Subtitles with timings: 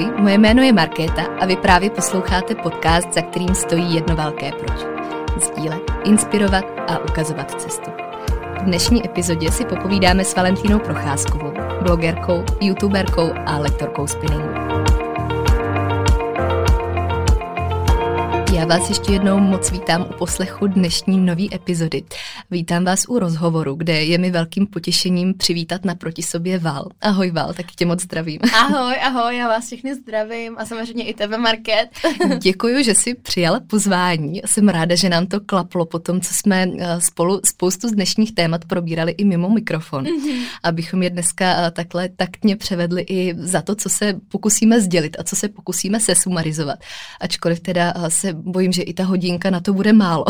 [0.00, 4.52] Ahoj, moje jméno je Markéta a vy právě posloucháte podcast, za kterým stojí jedno velké
[4.52, 4.80] proč.
[5.44, 7.90] Sdílet, inspirovat a ukazovat cestu.
[8.60, 14.89] V dnešní epizodě si popovídáme s Valentínou Procházkovou, blogerkou, youtuberkou a lektorkou spinningu.
[18.54, 22.02] Já vás ještě jednou moc vítám u poslechu dnešní nový epizody.
[22.50, 26.88] Vítám vás u rozhovoru, kde je mi velkým potěšením přivítat naproti sobě Val.
[27.00, 28.38] Ahoj Val, tak tě moc zdravím.
[28.54, 31.88] Ahoj, ahoj, já vás všechny zdravím a samozřejmě i tebe, Market.
[32.38, 34.40] Děkuji, že jsi přijala pozvání.
[34.46, 38.34] Jsem ráda, že nám to klaplo po tom, co jsme eh, spolu spoustu z dnešních
[38.34, 40.42] témat probírali i mimo mikrofon, mm-hmm.
[40.62, 45.22] abychom je dneska eh, takhle taktně převedli i za to, co se pokusíme sdělit a
[45.22, 46.78] co se pokusíme sesumarizovat.
[47.20, 50.24] Ačkoliv teda eh, se bojím, že i ta hodinka na to bude málo,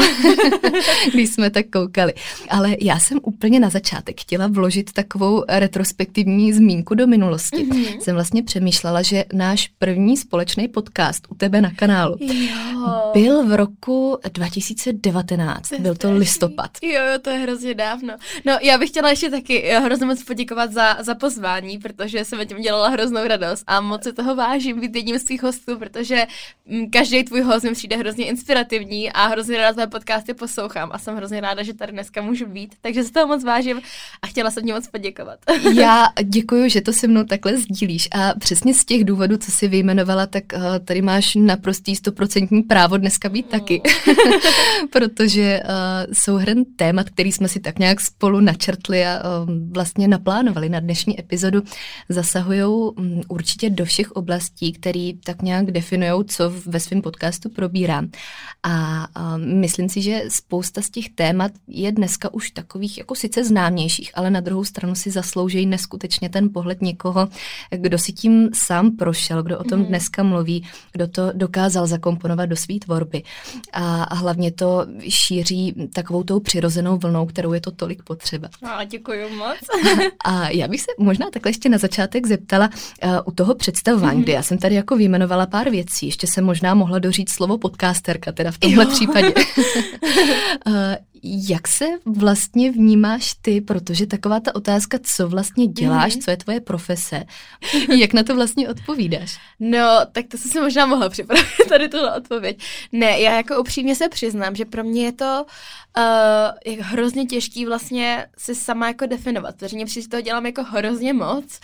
[1.13, 2.15] když jsme tak koukali.
[2.49, 7.57] Ale já jsem úplně na začátek chtěla vložit takovou retrospektivní zmínku do minulosti.
[7.57, 7.99] Mm-hmm.
[7.99, 13.11] Jsem vlastně přemýšlela, že náš první společný podcast u tebe na kanálu jo.
[13.13, 15.69] byl v roku 2019.
[15.69, 16.71] To byl to listopad.
[16.83, 18.15] Jo, jo, to je hrozně dávno.
[18.47, 22.47] No, já bych chtěla ještě taky eh, hrozně moc poděkovat za, za pozvání, protože jsem
[22.47, 26.27] tím dělala hroznou radost a moc se toho vážím být jedním z svých hostů, protože
[26.67, 30.99] mm, každý tvůj host mi přijde hrozně inspirativní a hrozně ráda tvé podcasty poslouchám a
[30.99, 33.81] jsem hrozně ráda, že tady dneska můžu být, takže se toho moc vážím
[34.23, 35.39] a chtěla jsem ti moc poděkovat.
[35.75, 39.69] Já děkuji, že to se mnou takhle sdílíš a přesně z těch důvodů, co jsi
[39.69, 43.51] vyjmenovala, tak uh, tady máš naprostý stoprocentní právo dneska být mm.
[43.51, 43.83] taky,
[44.91, 50.69] protože uh, souhrn témat, který jsme si tak nějak spolu načrtli a uh, vlastně naplánovali
[50.69, 51.63] na dnešní epizodu,
[52.09, 57.49] zasahují um, určitě do všech oblastí, které tak nějak definují, co ve svém podcastu
[57.91, 58.11] probírám.
[58.63, 63.45] A, a myslím si, že spousta z těch témat je dneska už takových jako sice
[63.45, 67.29] známějších, ale na druhou stranu si zaslouží neskutečně ten pohled někoho,
[67.71, 69.87] kdo si tím sám prošel, kdo o tom mm.
[69.87, 73.23] dneska mluví, kdo to dokázal zakomponovat do své tvorby.
[73.73, 78.49] A, a hlavně to šíří takovou tou přirozenou vlnou, kterou je to tolik potřeba.
[78.63, 79.57] A děkuji moc.
[80.25, 82.71] a já bych se možná takhle ještě na začátek zeptala
[83.05, 84.23] uh, u toho představování, mm.
[84.23, 88.33] kde já jsem tady jako vyjmenovala pár věcí, ještě jsem možná mohla dořít slovo podcasterka,
[88.33, 88.91] teda v tomhle jo.
[88.91, 89.35] případě.
[90.67, 96.25] Eh, jak se vlastně vnímáš ty, protože taková ta otázka, co vlastně děláš, mm-hmm.
[96.25, 97.25] co je tvoje profese,
[97.97, 99.39] jak na to vlastně odpovídáš?
[99.61, 102.63] No, tak to jsem si možná mohla připravit tady tuhle odpověď.
[102.93, 105.47] Ne, já jako upřímně se přiznám, že pro mě je to
[105.99, 110.47] uh, je hrozně těžký vlastně si sama jako definovat, protože mě přijde, že toho dělám
[110.47, 111.61] jako hrozně moc,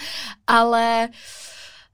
[0.47, 1.15] ale uh,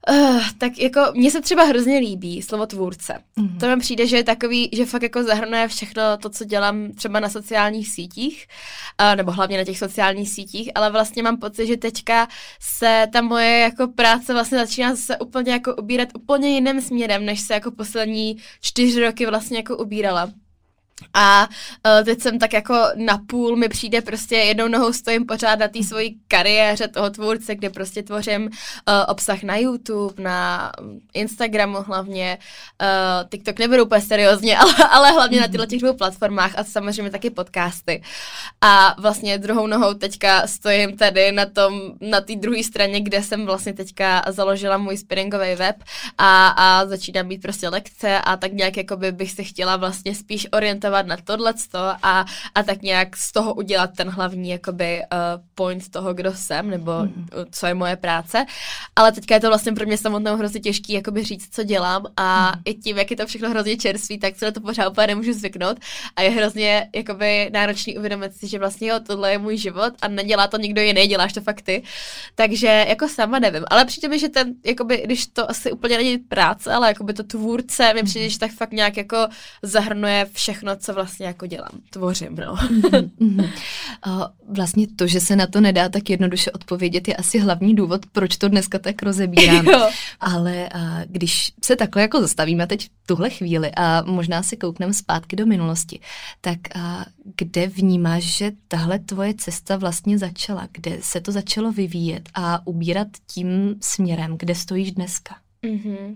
[0.09, 3.13] Uh, tak jako mně se třeba hrozně líbí slovo tvůrce.
[3.37, 3.59] Mm-hmm.
[3.59, 7.19] To mi přijde, že je takový, že fakt jako zahrnuje všechno to, co dělám třeba
[7.19, 8.47] na sociálních sítích,
[9.01, 12.27] uh, nebo hlavně na těch sociálních sítích, ale vlastně mám pocit, že teďka
[12.59, 17.41] se ta moje jako práce vlastně začíná se úplně jako ubírat úplně jiným směrem, než
[17.41, 20.29] se jako poslední čtyři roky vlastně jako ubírala.
[21.13, 21.47] A
[21.85, 25.67] uh, teď jsem tak jako na půl mi přijde prostě jednou nohou stojím pořád na
[25.67, 28.49] té svojí kariéře toho tvůrce, kde prostě tvořím uh,
[29.07, 30.71] obsah na YouTube, na
[31.13, 32.37] Instagramu hlavně,
[32.81, 37.11] uh, TikTok neberu úplně seriózně, ale, ale hlavně na těchto těch dvou platformách a samozřejmě
[37.11, 38.03] taky podcasty.
[38.61, 43.45] A vlastně druhou nohou teďka stojím tady na tom, na té druhé straně, kde jsem
[43.45, 45.75] vlastně teďka založila můj spinningový web
[46.17, 50.15] a, a začínám být prostě lekce a tak nějak jako by bych se chtěla vlastně
[50.15, 55.01] spíš orientovat orientovat na tohleto a, a tak nějak z toho udělat ten hlavní jakoby
[55.01, 57.27] uh, point toho, kdo jsem, nebo mm.
[57.51, 58.45] co je moje práce.
[58.95, 62.51] Ale teďka je to vlastně pro mě samotnou hrozně těžký jakoby říct, co dělám a
[62.55, 62.61] mm.
[62.65, 65.33] i tím, jak je to všechno hrozně čerstvý, tak se na to pořád úplně nemůžu
[65.33, 65.77] zvyknout
[66.15, 70.07] a je hrozně jakoby náročný uvědomit si, že vlastně jo, tohle je můj život a
[70.07, 71.83] nedělá to nikdo jiný, děláš to fakt ty.
[72.35, 76.17] Takže jako sama nevím, ale přijde mi, že ten, jakoby, když to asi úplně není
[76.17, 79.27] práce, ale jakoby to tvůrce, mi přijde, že tak fakt nějak jako
[79.61, 82.55] zahrnuje všechno, co vlastně jako dělám, tvořím, no.
[82.55, 83.49] mm-hmm.
[84.49, 88.37] vlastně to, že se na to nedá tak jednoduše odpovědět, je asi hlavní důvod, proč
[88.37, 89.65] to dneska tak rozebírám.
[90.19, 94.93] Ale a, když se takhle jako zastavíme teď v tuhle chvíli a možná si koukneme
[94.93, 95.99] zpátky do minulosti,
[96.41, 96.59] tak
[97.37, 100.67] kde vnímáš, že tahle tvoje cesta vlastně začala?
[100.71, 105.35] Kde se to začalo vyvíjet a ubírat tím směrem, kde stojíš dneska?
[105.63, 106.15] Mm-hmm.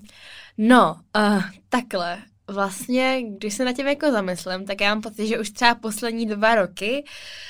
[0.58, 2.18] No, uh, takhle.
[2.50, 6.26] Vlastně, když se na tím jako zamyslím, tak já mám pocit, že už třeba poslední
[6.26, 7.06] dva roky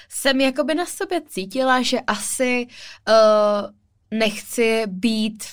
[0.09, 2.67] jsem jakoby na sobě cítila, že asi
[3.07, 3.69] uh,
[4.19, 5.43] nechci být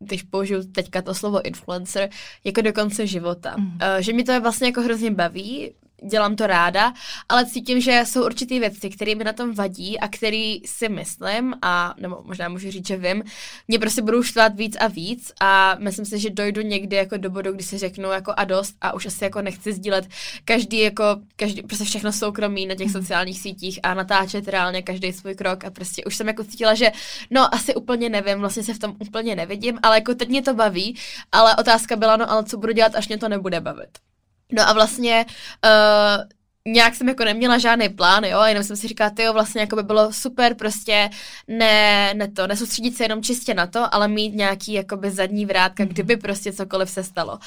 [0.00, 2.10] když použiju teďka to slovo influencer,
[2.44, 3.56] jako do konce života.
[3.56, 3.66] Mm.
[3.66, 5.74] Uh, že mi to je vlastně jako hrozně baví,
[6.08, 6.92] dělám to ráda,
[7.28, 11.54] ale cítím, že jsou určitý věci, které mi na tom vadí a které si myslím,
[11.62, 13.22] a nebo možná můžu říct, že vím,
[13.68, 17.30] mě prostě budou štvát víc a víc a myslím si, že dojdu někdy jako do
[17.30, 20.08] bodu, kdy si řeknu jako a dost a už asi jako nechci sdílet
[20.44, 21.04] každý jako,
[21.36, 23.02] každý, prostě všechno soukromí na těch mhm.
[23.02, 26.92] sociálních sítích a natáčet reálně každý svůj krok a prostě už jsem jako cítila, že
[27.30, 30.54] no asi úplně nevím, vlastně se v tom úplně nevidím, ale jako teď mě to
[30.54, 30.96] baví,
[31.32, 34.09] ale otázka byla, no ale co budu dělat, až mě to nebude bavit.
[34.52, 35.26] No a vlastně
[35.64, 36.24] uh,
[36.72, 39.82] nějak jsem jako neměla žádný plán, jo, jenom jsem si říkala, jo, vlastně jako by
[39.82, 41.10] bylo super prostě
[41.48, 45.82] ne, ne to, nesoustředit se jenom čistě na to, ale mít nějaký jakoby zadní vrátka,
[45.84, 45.92] mhm.
[45.92, 47.38] kdyby prostě cokoliv se stalo.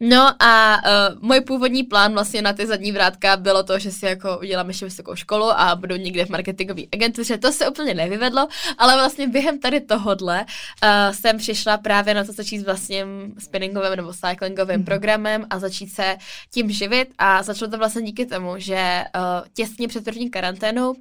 [0.00, 4.06] No a uh, můj původní plán vlastně na ty zadní vrátka bylo to, že si
[4.06, 7.38] jako udělám ještě vysokou školu a budu někde v marketingové agentuře.
[7.38, 8.48] To se úplně nevyvedlo,
[8.78, 13.06] ale vlastně během tady tohodle uh, jsem přišla právě na to začít s vlastním
[13.38, 14.84] spinningovým nebo cyclingovým mm.
[14.84, 16.16] programem a začít se
[16.50, 19.22] tím živit a začalo to vlastně díky tomu, že uh,
[19.54, 20.94] těsně před první karanténou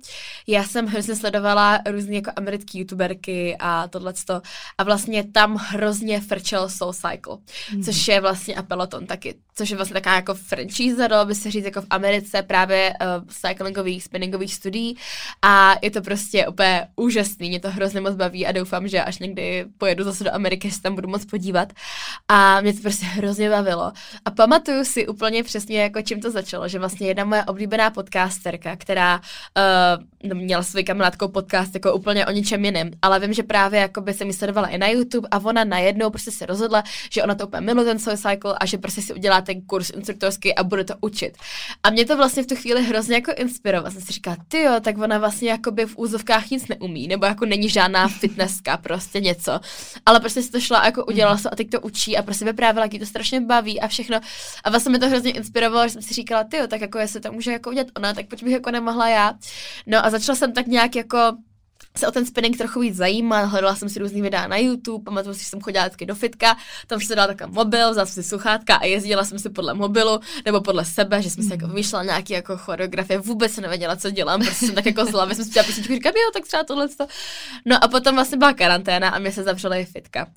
[0.48, 4.42] já jsem hrozně sledovala různé jako americké youtuberky a tohleto
[4.78, 7.38] a vlastně tam hrozně frčel Soul Cycle,
[7.74, 7.84] mm.
[7.84, 11.51] což je vlastně apelo Peloton taky, což je vlastně taková jako franchise, dalo by se
[11.51, 14.98] říct, jako v Americe právě uh, cyclingových, spinningových studií
[15.42, 19.19] a je to prostě úplně úžasný, mě to hrozně moc baví a doufám, že až
[19.19, 21.74] někdy pojedu zase do Ameriky, se tam budu moc podívat
[22.28, 23.92] a mě to prostě hrozně bavilo.
[24.25, 28.75] A pamatuju si úplně přesně, jako čím to začalo, že vlastně jedna moje oblíbená podcasterka,
[28.75, 29.22] která
[30.24, 34.01] uh, měla svůj kamarádkou podcast jako úplně o ničem jiném, ale vím, že právě jako
[34.01, 37.36] by se mi sledovala i na YouTube a ona najednou prostě se rozhodla, že ona
[37.36, 40.83] to úplně miluje ten cycle a že prostě si udělá ten kurz instruktorský a bude
[40.83, 41.37] to učit.
[41.83, 43.91] A mě to vlastně v tu chvíli hrozně jako inspirovalo.
[43.91, 47.25] Jsem si říkala, ty jo, tak ona vlastně jako by v úzovkách nic neumí, nebo
[47.25, 49.59] jako není žádná fitnesska, prostě něco.
[50.05, 52.45] Ale prostě si to šla a jako udělala to a teď to učí a prostě
[52.45, 54.19] vyprávěla, jak to strašně baví a všechno.
[54.63, 57.19] A vlastně mě to hrozně inspirovalo, že jsem si říkala, ty jo, tak jako jestli
[57.19, 59.33] to může jako udělat ona, tak proč bych jako nemohla já.
[59.87, 61.17] No a začala jsem tak nějak jako
[61.98, 65.36] se o ten spinning trochu víc zajímat, hledala jsem si různý videa na YouTube, pamatuju
[65.36, 66.57] si, že jsem chodila vždycky do fitka,
[66.88, 70.19] tam se dala takový mobil, vzala jsem si sluchátka a jezdila jsem si podle mobilu
[70.45, 74.10] nebo podle sebe, že jsem si jako vymýšlela nějaký jako choreografie, vůbec se nevěděla, co
[74.10, 76.63] dělám, prostě jsem tak jako z hlavy, jsem si chtěla písničku, říkám, jo, tak třeba
[76.63, 76.88] tohle.
[77.66, 80.28] No a potom vlastně byla karanténa a mě se zavřela i fitka.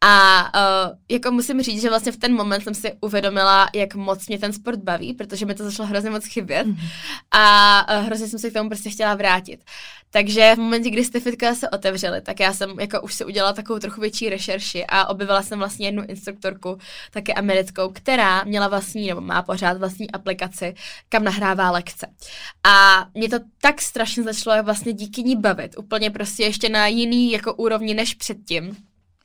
[0.00, 4.28] A uh, jako musím říct, že vlastně v ten moment jsem si uvědomila, jak moc
[4.28, 6.88] mě ten sport baví, protože mi to začalo hrozně moc chybět mm-hmm.
[7.30, 9.60] a uh, hrozně jsem se k tomu prostě chtěla vrátit.
[10.14, 13.52] Takže v momentě, kdy ty fitka se otevřely, tak já jsem jako už si udělala
[13.52, 16.78] takovou trochu větší rešerši a objevila jsem vlastně jednu instruktorku,
[17.10, 20.74] také americkou, která měla vlastní, nebo má pořád vlastní aplikaci,
[21.08, 22.06] kam nahrává lekce.
[22.64, 27.32] A mě to tak strašně začalo vlastně díky ní bavit, úplně prostě ještě na jiný
[27.32, 28.76] jako úrovni než předtím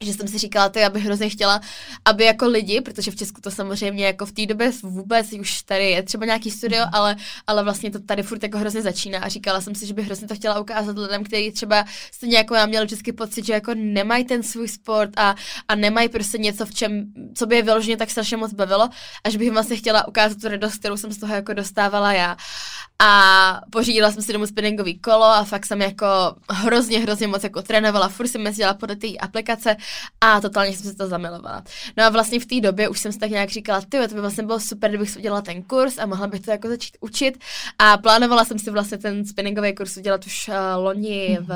[0.05, 1.61] že jsem si říkala, to já bych hrozně chtěla,
[2.05, 5.89] aby jako lidi, protože v Česku to samozřejmě jako v té době vůbec už tady
[5.89, 6.89] je třeba nějaký studio, mm.
[6.93, 7.15] ale,
[7.47, 10.27] ale vlastně to tady furt jako hrozně začíná a říkala jsem si, že bych hrozně
[10.27, 14.23] to chtěla ukázat lidem, kteří třeba stejně jako já měli vždycky pocit, že jako nemají
[14.23, 15.35] ten svůj sport a,
[15.67, 17.05] a nemají prostě něco, v čem,
[17.35, 18.89] co by je vyloženě tak strašně moc bavilo
[19.23, 22.13] a že bych jim vlastně chtěla ukázat tu radost, kterou jsem z toho jako dostávala
[22.13, 22.37] já.
[23.01, 26.05] A pořídila jsem si domů spinningový kolo a fakt jsem jako
[26.49, 29.75] hrozně, hrozně moc jako trénovala, furt jsem jezdila podle té aplikace
[30.21, 31.63] a totálně jsem se to zamilovala.
[31.97, 34.21] No a vlastně v té době už jsem si tak nějak říkala, ty, to by
[34.21, 37.37] vlastně bylo super, kdybych si udělala ten kurz a mohla bych to jako začít učit.
[37.79, 41.45] A plánovala jsem si vlastně ten spinningový kurz udělat už uh, loni mm.
[41.45, 41.55] v uh,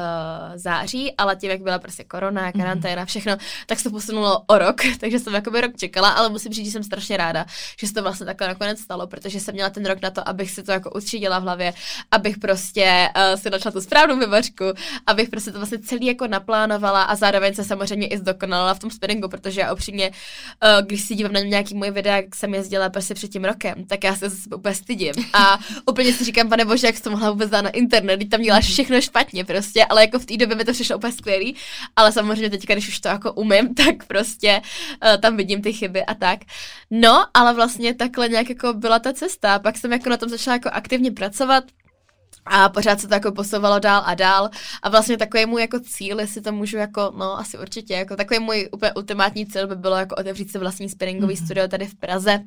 [0.56, 2.52] září, ale tím, jak byla prostě korona, mhm.
[2.52, 6.30] karanténa, všechno, tak se to posunulo o rok, takže jsem jako by rok čekala, ale
[6.30, 7.46] musím říct, že jsem strašně ráda,
[7.80, 10.52] že se to vlastně takhle nakonec stalo, protože jsem měla ten rok na to, abych
[10.52, 11.74] si to jako učila v hlavě,
[12.12, 14.66] abych prostě uh, si našla tu správnou vyvařku,
[15.08, 18.92] abych prostě to vlastně celý jako naplánovala a zároveň se samozřejmě i zdokonalila v tom
[18.92, 22.89] spinningu, protože já upřímně, uh, když si dívám na nějaký můj videa, jak jsem jezdila
[22.89, 25.13] prostě před tím rokem, tak já se zase úplně stydím.
[25.34, 28.30] A úplně si říkám, pane bože, jak jsi to mohla vůbec dát na internet, teď
[28.30, 31.56] tam děláš všechno špatně prostě, ale jako v té době mi to přišlo úplně skvělý,
[31.96, 34.62] ale samozřejmě teďka, když už to jako umím, tak prostě
[35.06, 36.39] uh, tam vidím ty chyby a tak.
[36.92, 40.56] No, ale vlastně takhle nějak jako byla ta cesta, pak jsem jako na tom začala
[40.56, 41.63] jako aktivně pracovat,
[42.45, 44.50] a pořád se to jako posouvalo dál a dál
[44.83, 48.39] a vlastně takový můj jako cíl, jestli to můžu jako, no asi určitě, jako takový
[48.39, 51.45] můj úplně ultimátní cíl by bylo jako otevřít si vlastní spinningový mm-hmm.
[51.45, 52.39] studio tady v Praze,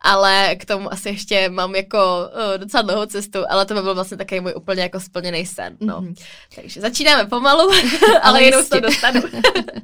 [0.00, 3.94] ale k tomu asi ještě mám jako uh, docela dlouhou cestu, ale to by byl
[3.94, 6.00] vlastně takový můj úplně jako splněný sen, no.
[6.00, 6.14] Mm-hmm.
[6.54, 7.70] Takže začínáme pomalu,
[8.22, 9.22] ale jenom se dostanu.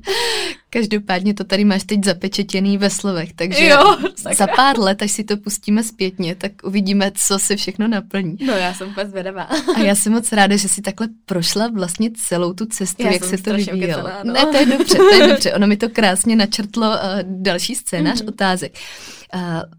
[0.70, 3.96] Každopádně to tady máš teď zapečetěný ve slovech, takže jo,
[4.36, 8.36] za pár let, až si to pustíme zpětně, tak uvidíme, co se všechno naplní.
[8.46, 9.47] No já jsem úplně zvědavá.
[9.74, 13.24] A já jsem moc ráda, že jsi takhle prošla vlastně celou tu cestu, já jak
[13.24, 14.08] se to vyvíjelo.
[14.24, 14.32] No.
[14.32, 15.52] Ne, to je dobře, to je dobře.
[15.52, 18.28] Ono mi to krásně načrtlo uh, další scénář mm-hmm.
[18.28, 18.78] otázek.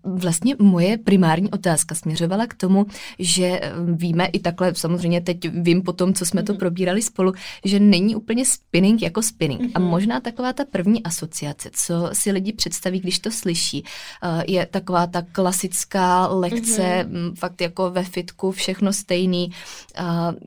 [0.04, 2.86] Vlastně moje primární otázka směřovala k tomu,
[3.20, 6.60] že eh, víme i takhle, samozřejmě teď vím po tom, co jsme to mhm.
[6.60, 7.34] probírali spolu,
[7.66, 9.72] že není úplně spinning jako spinning.
[9.74, 9.90] A mhm.
[9.90, 13.84] možná taková ta první asociace, co si lidi představí, když to slyší,
[14.24, 17.36] eh, je taková ta klasická lekce, mm-hmm.
[17.36, 19.52] fakt jako ve fitku, všechno stejný,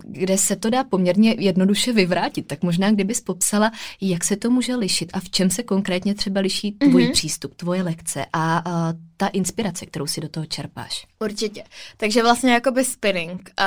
[0.03, 2.47] kde se to dá poměrně jednoduše vyvrátit.
[2.47, 6.41] Tak možná kdybys popsala, jak se to může lišit a v čem se konkrétně třeba
[6.41, 7.13] liší tvůj mm-hmm.
[7.13, 11.07] přístup, tvoje lekce a ta inspirace, kterou si do toho čerpáš.
[11.21, 11.65] Určitě.
[11.97, 13.67] Takže vlastně jakoby spinning uh,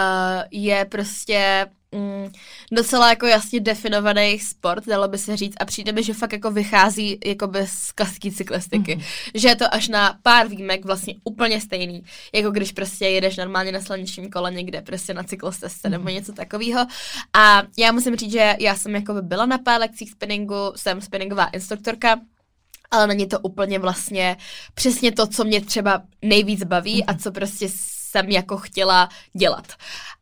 [0.51, 2.32] je prostě mm,
[2.72, 6.51] docela jako jasně definovaný sport, dalo by se říct, a přijde mi, že fakt jako
[6.51, 8.96] vychází jako z klasické cyklistiky.
[8.96, 9.32] Mm-hmm.
[9.34, 12.03] Že je to až na pár výjimek vlastně úplně stejný,
[12.34, 15.91] jako když prostě jedeš normálně na slunečním kole někde, prostě na cyklostezce mm-hmm.
[15.91, 16.86] nebo něco takového.
[17.34, 21.01] A já musím říct, že já jsem jako by byla na pár lekcích spinningu, jsem
[21.01, 22.20] spinningová instruktorka,
[22.92, 24.38] ale není to úplně vlastně
[24.74, 27.20] přesně to, co mě třeba nejvíc baví a mhm.
[27.20, 27.68] co prostě
[28.15, 29.74] jsem jako chtěla dělat.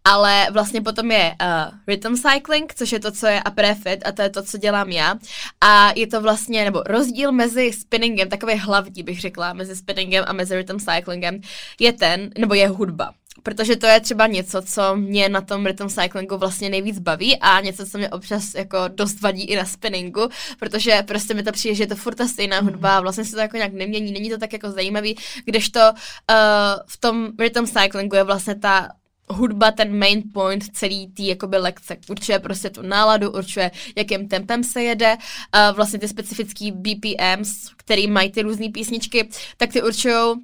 [0.03, 4.12] Ale vlastně potom je uh, rhythm cycling, což je to, co je a fit a
[4.12, 5.15] to je to, co dělám já.
[5.62, 10.34] A je to vlastně, nebo rozdíl mezi spinningem, takový hlavní bych řekla, mezi spinningem a
[10.34, 11.41] mezi rhythm cyclingem,
[11.79, 15.88] je ten, nebo je hudba protože to je třeba něco, co mě na tom rhythm
[15.88, 20.29] cyclingu vlastně nejvíc baví a něco, co mě občas jako dost vadí i na spinningu,
[20.59, 22.67] protože prostě mi to přijde, že je to furt ta stejná mm.
[22.67, 26.35] hudba, vlastně se to jako nějak nemění, není to tak jako zajímavý, kdežto uh,
[26.88, 28.89] v tom rhythm cyclingu je vlastně ta
[29.29, 31.97] hudba ten main point celý tý jakoby lekce.
[32.09, 35.15] Určuje prostě tu náladu, určuje, jakým tempem se jede.
[35.15, 40.35] Uh, vlastně ty specifický BPMs, který mají ty různé písničky, tak ty určují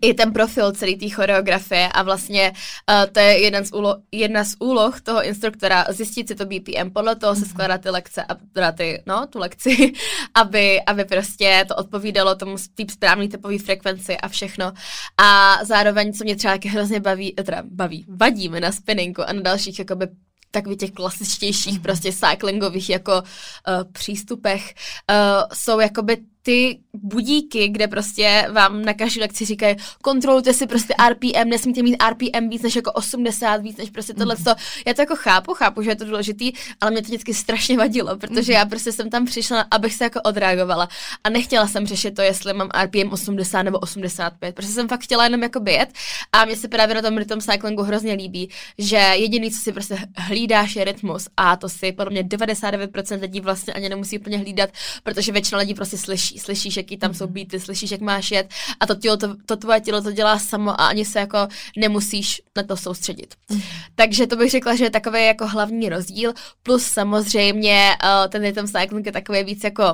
[0.00, 4.44] i ten profil celé té choreografie a vlastně uh, to je jeden z úlo- jedna
[4.44, 7.50] z úloh toho instruktora zjistit si to BPM, podle toho se mhm.
[7.50, 9.92] skládá ty lekce a teda ty, no, tu lekci,
[10.34, 14.72] aby, aby prostě to odpovídalo tomu tý správný typový frekvenci a všechno.
[15.18, 19.32] A zároveň, co mě třeba taky hrozně baví, teda baví, vadí mi na spinningu a
[19.32, 20.08] na dalších jakoby
[20.52, 21.82] takových těch klasičtějších mm-hmm.
[21.82, 24.74] prostě cyclingových jako uh, přístupech
[25.10, 25.16] uh,
[25.52, 31.48] jsou jakoby ty budíky, kde prostě vám na každý lekci říkají, kontrolujte si prostě RPM,
[31.48, 34.36] nesmíte mít RPM víc než jako 80, víc než prostě tohle.
[34.38, 34.54] Mm.
[34.86, 38.16] Já to jako chápu, chápu, že je to důležitý, ale mě to vždycky strašně vadilo,
[38.16, 38.56] protože mm.
[38.56, 40.88] já prostě jsem tam přišla, abych se jako odreagovala
[41.24, 45.24] a nechtěla jsem řešit to, jestli mám RPM 80 nebo 85, protože jsem fakt chtěla
[45.24, 45.88] jenom jako být
[46.32, 49.98] a mně se právě na tom rytm cyclingu hrozně líbí, že jediný, co si prostě
[50.16, 54.70] hlídáš, je rytmus a to si podle mě 99% lidí vlastně ani nemusí úplně hlídat,
[55.02, 57.34] protože většina lidí prostě slyší slyšíš, slyšíš, jaký tam jsou mhm.
[57.34, 58.48] býty, slyšíš, jak máš jet
[58.80, 62.42] a to, tělo, to, to tvoje tělo to dělá samo a ani se jako nemusíš
[62.56, 63.34] na to soustředit.
[63.48, 63.60] Mm.
[63.94, 68.66] Takže to bych řekla, že je takový jako hlavní rozdíl, plus samozřejmě uh, ten rytm
[68.66, 69.84] cycling je takový víc jako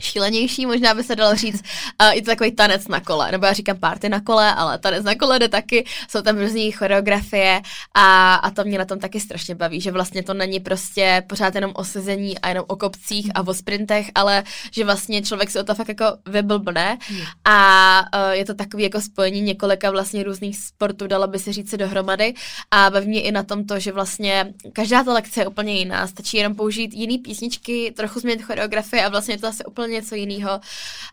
[0.00, 1.62] šílenější, možná by se dalo říct,
[2.02, 5.04] uh, je to takový tanec na kole, nebo já říkám party na kole, ale tanec
[5.04, 7.60] na kole jde taky, jsou tam různé choreografie
[7.94, 11.54] a, a to mě na tom taky strašně baví, že vlastně to není prostě pořád
[11.54, 15.58] jenom o sezení a jenom o kopcích a o sprintech, ale že vlastně člověk si
[15.58, 16.98] o to fakt jako vyblbne.
[17.44, 21.70] A uh, je to takový jako spojení několika vlastně různých sportů, dalo by se říct
[21.70, 22.34] si dohromady.
[22.70, 26.06] A baví mě i na tom to, že vlastně každá ta lekce je úplně jiná,
[26.06, 29.94] stačí jenom použít jiný písničky, trochu změnit choreografie a vlastně je to asi úplně úplně
[29.94, 30.60] něco jiného.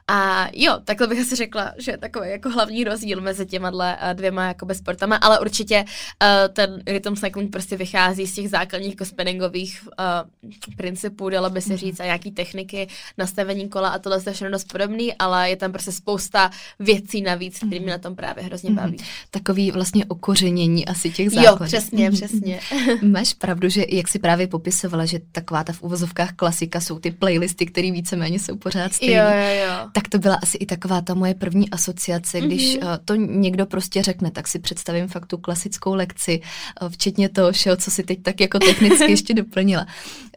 [0.08, 3.72] A jo, takhle bych asi řekla, že je takový jako hlavní rozdíl mezi těma
[4.14, 9.06] dvěma jakoby sportama, ale určitě uh, ten rhythm cycling prostě vychází z těch základních jako
[9.06, 11.78] spinningových uh, principů, dalo by se mhm.
[11.78, 12.88] říct, a nějaký techniky,
[13.18, 17.58] nastavení kola a tohle je všechno dost podobný, ale je tam prostě spousta věcí navíc,
[17.58, 18.80] které mě na tom právě hrozně mhm.
[18.80, 18.98] baví.
[19.32, 21.64] Takový vlastně okořenění asi těch základů.
[21.64, 22.18] Jo, přesně, mhm.
[22.18, 22.60] přesně.
[23.02, 27.12] Máš pravdu, že jak si právě popisovala, že taková ta v uvozovkách klasika jsou ty
[27.12, 29.16] playlisty, které víceméně jsou pořád stejný.
[29.16, 29.90] Jo, jo, jo.
[29.94, 33.00] Tak to byla asi i taková ta moje první asociace, když mm-hmm.
[33.06, 37.78] to někdo prostě řekne, tak si představím fakt tu klasickou lekci, eh, včetně toho všeho,
[37.78, 39.86] co si teď tak jako technicky ještě doplnila.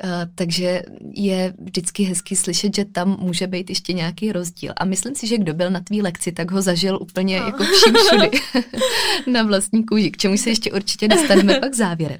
[0.04, 0.82] Uh, takže
[1.14, 4.72] je vždycky hezký slyšet, že tam může být ještě nějaký rozdíl.
[4.76, 7.46] A myslím si, že kdo byl na tvý lekci, tak ho zažil úplně oh.
[7.46, 8.30] jako vším všudy
[9.32, 12.18] na vlastní kůži, k čemu se ještě určitě dostaneme pak závěrem.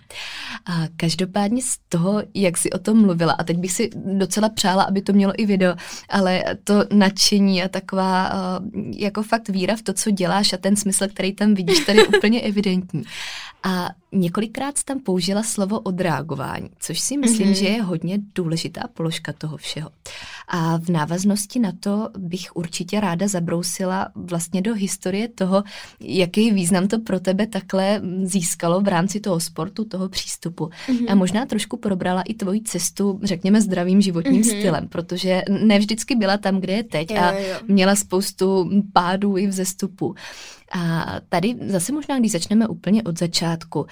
[0.66, 4.83] A každopádně z toho, jak jsi o tom mluvila, a teď bych si docela přála,
[4.83, 5.75] aby to mělo i video,
[6.09, 8.33] ale to nadšení a taková
[8.97, 12.06] jako fakt víra v to, co děláš a ten smysl, který tam vidíš, tady je
[12.06, 13.02] úplně evidentní.
[13.62, 17.59] A několikrát jsi tam použila slovo odreagování, což si myslím, mm-hmm.
[17.59, 19.90] že je hodně důležitá položka toho všeho.
[20.48, 25.64] A v návaznosti na to bych určitě ráda zabrousila vlastně do historie toho,
[26.00, 30.64] jaký význam to pro tebe takhle získalo v rámci toho sportu, toho přístupu.
[30.64, 31.06] Mm-hmm.
[31.08, 34.58] A možná trošku probrala i tvoji cestu, řekněme, zdravým životním mm-hmm.
[34.58, 37.56] stylem, protože ne vždycky byla tam, kde je teď jo, a jo.
[37.68, 40.14] měla spoustu pádů i vzestupu.
[40.72, 43.86] A tady zase možná, když začneme úplně od začátku,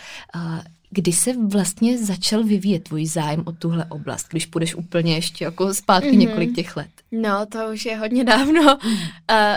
[0.95, 5.75] kdy se vlastně začal vyvíjet tvůj zájem o tuhle oblast, když půjdeš úplně ještě jako
[5.75, 6.17] zpátky mm-hmm.
[6.17, 6.89] několik těch let?
[7.13, 8.63] No, to už je hodně dávno.
[8.63, 8.89] Uh,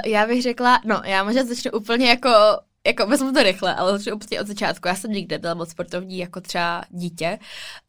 [0.05, 2.29] já bych řekla, no, já možná začnu úplně jako
[2.85, 4.87] jako vezmu to rychle, ale začnu úplně od začátku.
[4.87, 7.39] Já jsem nikdy nebyla moc sportovní jako třeba dítě.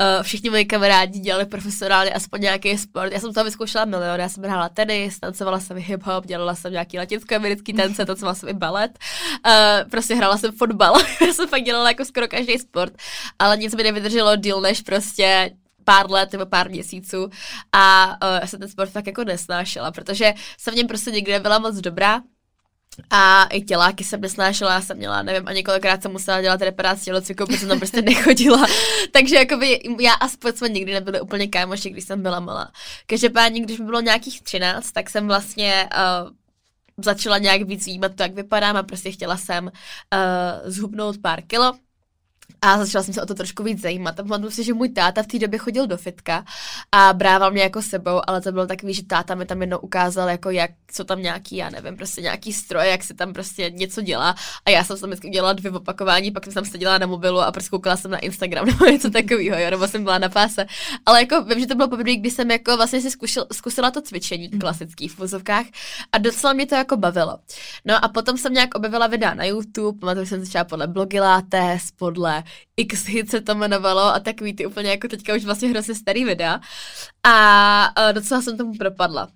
[0.01, 3.13] Uh, všichni moji kamarádi dělali profesionálně aspoň nějaký sport.
[3.13, 4.21] Já jsem to vyzkoušela milion.
[4.21, 8.55] Já jsem hrála tenis, tancovala jsem hip-hop, dělala jsem nějaký latinsko-americký tance, tancovala jsem i
[8.55, 8.99] balet.
[9.47, 10.95] Uh, prostě hrála jsem fotbal.
[11.27, 12.93] Já jsem fakt dělala jako skoro každý sport,
[13.39, 15.51] ale nic mi nevydrželo díl než prostě
[15.85, 17.31] pár let nebo pár měsíců
[17.73, 21.59] a uh, jsem ten sport tak jako nesnášela, protože jsem v něm prostě nikdy nebyla
[21.59, 22.21] moc dobrá
[23.11, 27.05] a i těláky jsem nesnášela, já jsem měla, nevím, a několikrát jsem musela dělat reparaci
[27.05, 28.67] tělocviku, protože jsem tam prostě nechodila.
[29.13, 32.73] Takže jakoby já a sport jsme nikdy nebyli úplně kámoši, když jsem byla malá.
[33.07, 35.89] Každopádně, když mi bylo nějakých 13, tak jsem vlastně
[36.25, 36.31] uh,
[37.05, 39.71] začala nějak víc vnímat to, jak vypadám a prostě chtěla jsem uh,
[40.71, 41.73] zhubnout pár kilo
[42.67, 44.21] a začala jsem se o to trošku víc zajímat.
[44.21, 46.45] A pamatuju si, že můj táta v té době chodil do fitka
[46.93, 50.29] a brával mě jako sebou, ale to bylo takový, že táta mi tam jednou ukázal,
[50.29, 54.03] jako jak, co tam nějaký, já nevím, prostě nějaký stroj, jak se tam prostě něco
[54.03, 54.35] dělá.
[54.65, 57.53] A já jsem tam vždycky udělala dvě opakování, pak jsem tam seděla na mobilu a
[57.53, 60.67] prostě koukala jsem na Instagram nebo něco takového, jo, nebo jsem byla na páse.
[61.07, 64.03] Ale jako vím, že to bylo poprvé, kdy jsem jako vlastně si zkusil, zkusila to
[64.03, 64.61] cvičení mm.
[64.61, 65.67] klasický v vozovkách
[66.13, 67.39] a docela mě to jako bavilo.
[67.85, 72.43] No a potom jsem nějak objevila videa na YouTube, pamatuju, jsem začala podle blogilátes, podle
[72.77, 76.25] X hit se to jmenovalo a takový ty úplně jako teďka už vlastně hrozně starý
[76.25, 76.61] videa.
[77.23, 79.29] A uh, docela jsem tomu propadla.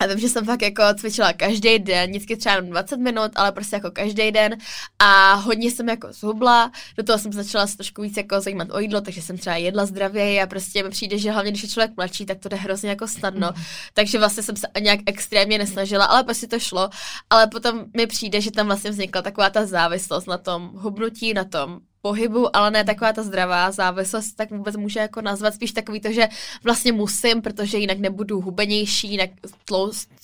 [0.00, 3.76] A vím, že jsem fakt jako cvičila každý den, vždycky třeba 20 minut, ale prostě
[3.76, 4.56] jako každý den
[4.98, 8.78] a hodně jsem jako zhubla, do toho jsem začala se trošku víc jako zajímat o
[8.78, 11.96] jídlo, takže jsem třeba jedla zdravěji a prostě mi přijde, že hlavně když je člověk
[11.96, 13.62] mladší, tak to jde hrozně jako snadno, mm.
[13.94, 16.90] takže vlastně jsem se nějak extrémně nesnažila, ale prostě to šlo,
[17.30, 21.44] ale potom mi přijde, že tam vlastně vznikla taková ta závislost na tom hubnutí, na
[21.44, 26.00] tom pohybu, ale ne taková ta zdravá závislost, tak vůbec může jako nazvat spíš takový
[26.00, 26.28] to, že
[26.64, 29.30] vlastně musím, protože jinak nebudu hubenější, jinak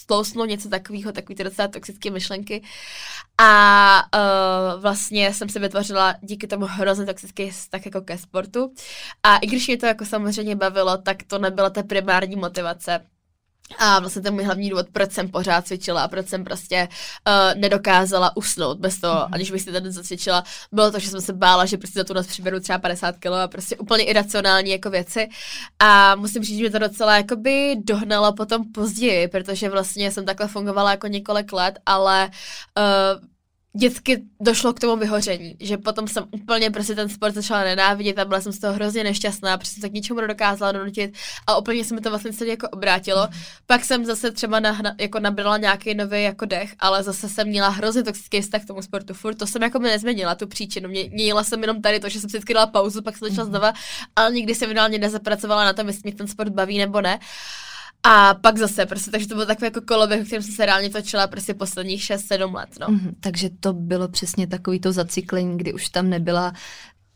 [0.07, 2.63] tlousnu něco takového, takový ty docela toxické myšlenky.
[3.39, 8.73] A uh, vlastně jsem si vytvořila díky tomu hrozně toxický tak jako ke sportu.
[9.23, 13.01] A i když mě to jako samozřejmě bavilo, tak to nebyla ta primární motivace
[13.79, 16.89] a vlastně ten můj hlavní důvod, proč jsem pořád cvičila a proč jsem prostě
[17.29, 19.29] uh, nedokázala usnout bez toho, mm-hmm.
[19.33, 22.15] aniž bych si ten zacvičila, bylo to, že jsem se bála, že prostě za tu
[22.15, 25.29] noc přiberu třeba 50 kg a prostě úplně iracionální jako věci.
[25.79, 30.49] A musím říct, že mě to docela jakoby dohnalo potom později, protože vlastně jsem takhle
[30.49, 32.31] fungovala jako několik let, ale
[32.79, 33.27] uh,
[33.77, 38.25] vždycky došlo k tomu vyhoření, že potom jsem úplně prostě ten sport začala nenávidět a
[38.25, 41.15] byla jsem z toho hrozně nešťastná, protože jsem se k ničemu nedokázala donutit
[41.47, 43.29] a úplně se mi to vlastně celý jako obrátilo.
[43.31, 43.39] Mm.
[43.67, 47.69] Pak jsem zase třeba na, jako nabrala nějaký nový jako dech, ale zase jsem měla
[47.69, 51.11] hrozně toxický vztah k tomu sportu furt, to jsem jako mi nezměnila tu příčinu, Mě,
[51.13, 53.51] měla jsem jenom tady to, že jsem si vždycky dala pauzu, pak jsem začala mm.
[53.51, 53.73] znova,
[54.17, 57.19] ale nikdy jsem finálně nezapracovala na tom, jestli mě ten sport baví nebo ne.
[58.09, 60.91] A pak zase, prostě, takže to bylo takové jako koloběh, v kterém jsem se reálně
[60.91, 62.87] točila prostě posledních 6-7 let, no.
[62.87, 66.53] Mm-hmm, takže to bylo přesně takový to zacyklení, kdy už tam nebyla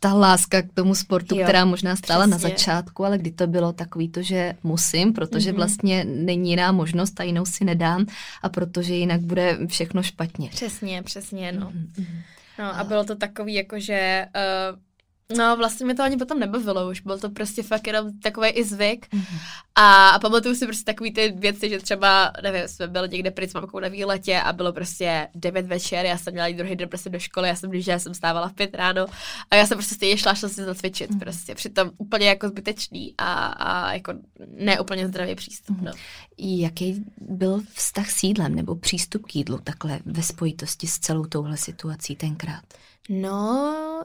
[0.01, 2.33] ta láska k tomu sportu, jo, která možná stála přesně.
[2.33, 5.57] na začátku, ale kdy to bylo takový to, že musím, protože mm-hmm.
[5.57, 8.07] vlastně není jiná možnost a jinou si nedám
[8.43, 10.49] a protože jinak bude všechno špatně.
[10.49, 11.71] Přesně, přesně, no.
[11.71, 12.07] Mm-hmm.
[12.59, 14.27] No a bylo to takový jako, že
[14.73, 14.79] uh,
[15.37, 18.65] No, vlastně mi to ani potom nebavilo už, byl to prostě fakt jenom takový i
[18.65, 19.07] zvyk.
[19.07, 19.39] Mm-hmm.
[19.75, 23.51] A, a pamatuju si prostě takový ty věci, že třeba, nevím, jsme byli někde pryč
[23.51, 26.89] s mamkou na výletě a bylo prostě 9 večer, já jsem měla jít druhý den
[26.89, 29.07] prostě do školy, já jsem že já jsem stávala v 5 ráno
[29.51, 31.21] a já jsem prostě stejně šla, šla si zacvičit, mm.
[31.21, 34.13] prostě přitom úplně jako zbytečný a, a jako
[34.47, 35.79] neúplně zdravý přístup.
[35.79, 35.85] Mm.
[35.85, 35.93] No.
[36.39, 41.57] Jaký byl vztah s jídlem nebo přístup k jídlu takhle ve spojitosti s celou touhle
[41.57, 42.65] situací tenkrát?
[43.13, 44.05] No,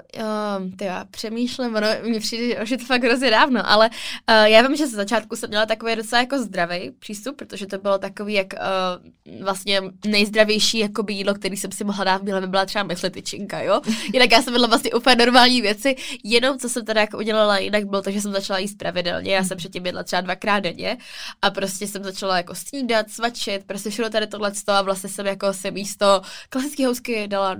[0.57, 4.61] um, to já přemýšlím, ono mně přijde, že to fakt hrozně dávno, ale uh, já
[4.61, 8.33] vím, že ze začátku jsem měla takový docela jako zdravý přístup, protože to bylo takový
[8.33, 12.83] jak uh, vlastně nejzdravější jako jídlo, který jsem si mohla dát, byla by byla třeba
[12.83, 13.81] myslityčinka, jo.
[14.13, 17.85] Jinak já jsem byla vlastně úplně normální věci, jenom co jsem teda jako udělala jinak
[17.85, 20.97] bylo to, že jsem začala jíst pravidelně, já jsem předtím jedla třeba dvakrát denně
[21.41, 25.53] a prostě jsem začala jako snídat, svačit, prostě všechno tady tohle a vlastně jsem jako
[25.53, 27.55] si místo klasické housky dala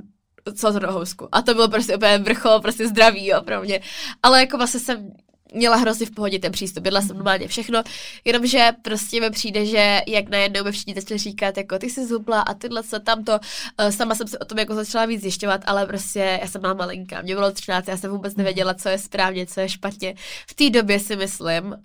[0.54, 1.28] celou housku.
[1.32, 3.82] A to bylo prostě úplně vrchol, prostě zdraví, jo, pro mě.
[4.24, 5.12] Ale jako vlastně jsem
[5.54, 7.18] měla hrozně v pohodě ten přístup, jedla jsem mhm.
[7.18, 7.84] normálně všechno,
[8.26, 12.42] jenomže prostě mi přijde, že jak najednou mi všichni začali říkat, jako ty jsi zubla
[12.42, 15.86] a tyhle co tamto, uh, sama jsem se o tom jako začala víc zjišťovat, ale
[15.86, 18.38] prostě já jsem byla malinká, mě bylo 13, já jsem vůbec mhm.
[18.38, 20.16] nevěděla, co je správně, co je špatně.
[20.48, 21.76] V té době si myslím, uh,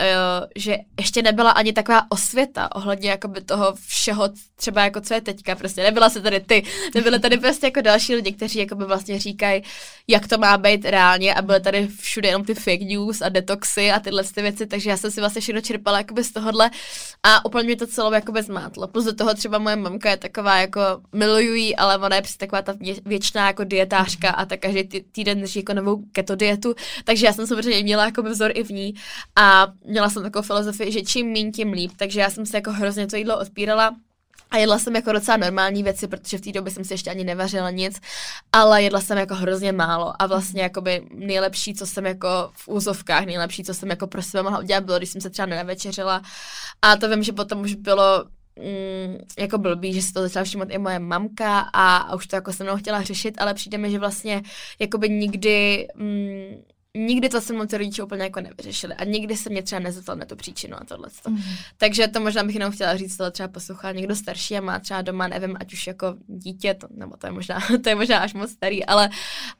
[0.56, 5.54] že ještě nebyla ani taková osvěta ohledně jakoby toho všeho, třeba jako co je teďka,
[5.54, 6.62] prostě nebyla se tady ty,
[6.94, 9.62] nebyly tady prostě jako další lidi, kteří jako by vlastně říkají,
[10.08, 13.90] jak to má být reálně a byly tady všude jenom ty fake news a detoxy
[13.90, 16.70] a tyhle ty věci, takže já jsem si vlastně všechno čerpala jakoby z tohohle
[17.22, 18.88] a úplně mě to celou jakoby zmátlo.
[18.88, 20.80] Plus do toho třeba moje mamka je taková jako
[21.12, 25.60] milují, ale ona je přesně taková ta věčná jako dietářka a tak každý týden drží
[25.60, 28.94] jako novou keto dietu, takže já jsem samozřejmě měla jako vzor i v ní
[29.36, 32.72] a měla jsem takovou filozofii, že čím méně, tím líp, takže já jsem se jako
[32.72, 33.96] hrozně to jídlo odpírala
[34.50, 37.24] a jedla jsem jako docela normální věci, protože v té době jsem si ještě ani
[37.24, 38.00] nevařila nic,
[38.52, 40.22] ale jedla jsem jako hrozně málo.
[40.22, 44.42] A vlastně jakoby nejlepší, co jsem jako v úzovkách, nejlepší, co jsem jako pro sebe
[44.42, 46.22] mohla udělat, bylo, když jsem se třeba nevečeřila
[46.82, 48.24] a to vím, že potom už bylo
[48.56, 52.36] mm, jako blbý, že se to začala všimnout i moje mamka a, a už to
[52.36, 54.42] jako se mnou chtěla řešit, ale přijde mi, že vlastně
[54.78, 56.62] jakoby nikdy mm,
[56.96, 60.24] nikdy to se ty rodiče úplně jako nevyřešili a nikdy se mě třeba nezeptal na
[60.24, 61.08] tu příčinu a tohle.
[61.28, 61.42] Mm.
[61.76, 65.02] Takže to možná bych jenom chtěla říct, to třeba poslouchá někdo starší a má třeba
[65.02, 68.34] doma, nevím, ať už jako dítě, to, nebo to je možná, to je možná až
[68.34, 69.10] moc starý, ale,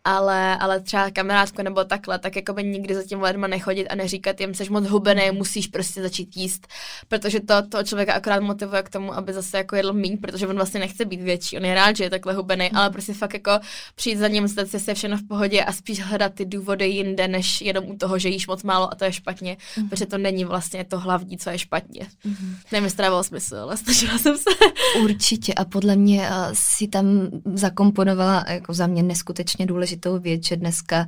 [0.05, 3.95] ale, ale třeba kamarádku nebo takhle, tak jako by nikdy za tím lidma nechodit a
[3.95, 6.67] neříkat jim, jsi moc hubený, musíš prostě začít jíst,
[7.09, 10.57] protože to, to člověka akorát motivuje k tomu, aby zase jako jedl míň, protože on
[10.57, 12.79] vlastně nechce být větší, on je rád, že je takhle hubený, mm.
[12.79, 13.51] ale prostě fakt jako
[13.95, 17.39] přijít za ním, zdat si všechno v pohodě a spíš hledat ty důvody jinde jinde,
[17.39, 19.89] než jenom u toho, že jíš moc málo a to je špatně, mm-hmm.
[19.89, 22.07] protože to není vlastně to hlavní, co je špatně.
[22.25, 22.55] Mm-hmm.
[22.73, 24.51] Nevím, jestli to smysl, ale snažila jsem se.
[25.03, 27.07] Určitě a podle mě uh, si tam
[27.55, 31.07] zakomponovala jako za mě neskutečně důležitou věc, že dneska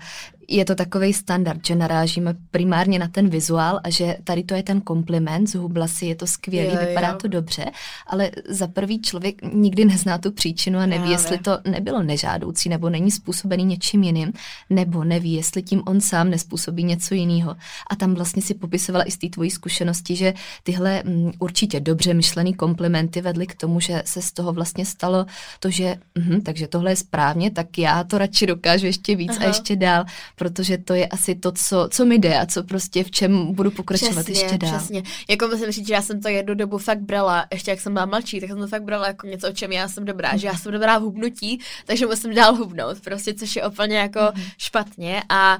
[0.49, 4.63] je to takový standard, že narážíme primárně na ten vizuál a že tady to je
[4.63, 7.19] ten kompliment, zhubla si, je to skvělý, jo, vypadá jo.
[7.23, 7.65] to dobře,
[8.07, 12.69] ale za prvý člověk nikdy nezná tu příčinu a neví, Já jestli to nebylo nežádoucí
[12.69, 14.33] nebo není způsobený něčím jiným,
[14.71, 17.57] nebo neví, jestli tím on sám nespůsobí něco jiného.
[17.91, 21.81] A tam vlastně si popisovala i z té tvojí zkušenosti, že tyhle m, mm, určitě
[21.81, 25.27] dobře myšlený komplimenty vedly k tomu, že se z toho vlastně stalo
[25.61, 29.45] to, že mh, takže tohle je správně, tak já to radši dokážu ještě víc Aha.
[29.45, 30.05] a ještě dál
[30.37, 33.71] protože to je asi to, co, co mi jde a co prostě v čem budu
[33.71, 34.79] pokračovat přesně, ještě dál.
[34.79, 37.93] Přesně, jako musím říct, že já jsem to jednu dobu fakt brala, ještě jak jsem
[37.93, 40.47] byla mladší, tak jsem to fakt brala jako něco, o čem já jsem dobrá, že
[40.47, 44.53] já jsem dobrá v hubnutí, takže musím dál hubnout, prostě, což je úplně jako mm-hmm.
[44.59, 45.59] špatně a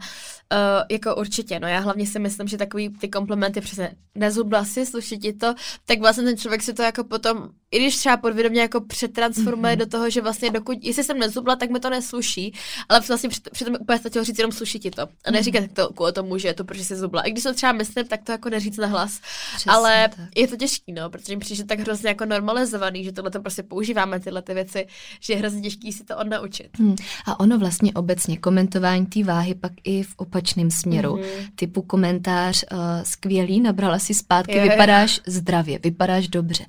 [0.53, 4.87] Uh, jako určitě, no já hlavně si myslím, že takový ty komplimenty přesně nezubla si,
[4.87, 5.55] sluší ti to,
[5.87, 9.79] tak vlastně ten člověk si to jako potom, i když třeba podvědomě jako přetransformuje mm-hmm.
[9.79, 12.55] do toho, že vlastně dokud, jestli jsem nezubla, tak mi to nesluší,
[12.89, 15.03] ale vlastně přitom úplně stačilo říct jenom sluší ti to.
[15.25, 15.73] A neříkat mm-hmm.
[15.73, 17.23] to kvůli tomu, že je to, protože jsi zubla.
[17.23, 19.21] I když to třeba myslím, tak to jako neříct na hlas.
[19.51, 20.29] Přesně ale tak.
[20.37, 23.63] je to těžký, no, protože mi přijde tak hrozně jako normalizovaný, že tohle to prostě
[23.63, 24.87] používáme, tyhle ty věci,
[25.21, 26.79] že je hrozně těžký si to odnaučit.
[26.79, 26.97] Hmm.
[27.27, 31.17] A ono vlastně obecně komentování té váhy pak i v opačném opačném směru.
[31.17, 31.49] Mm-hmm.
[31.55, 35.33] Typu komentář uh, skvělý, nabrala si zpátky, je, vypadáš je.
[35.33, 36.65] zdravě, vypadáš dobře.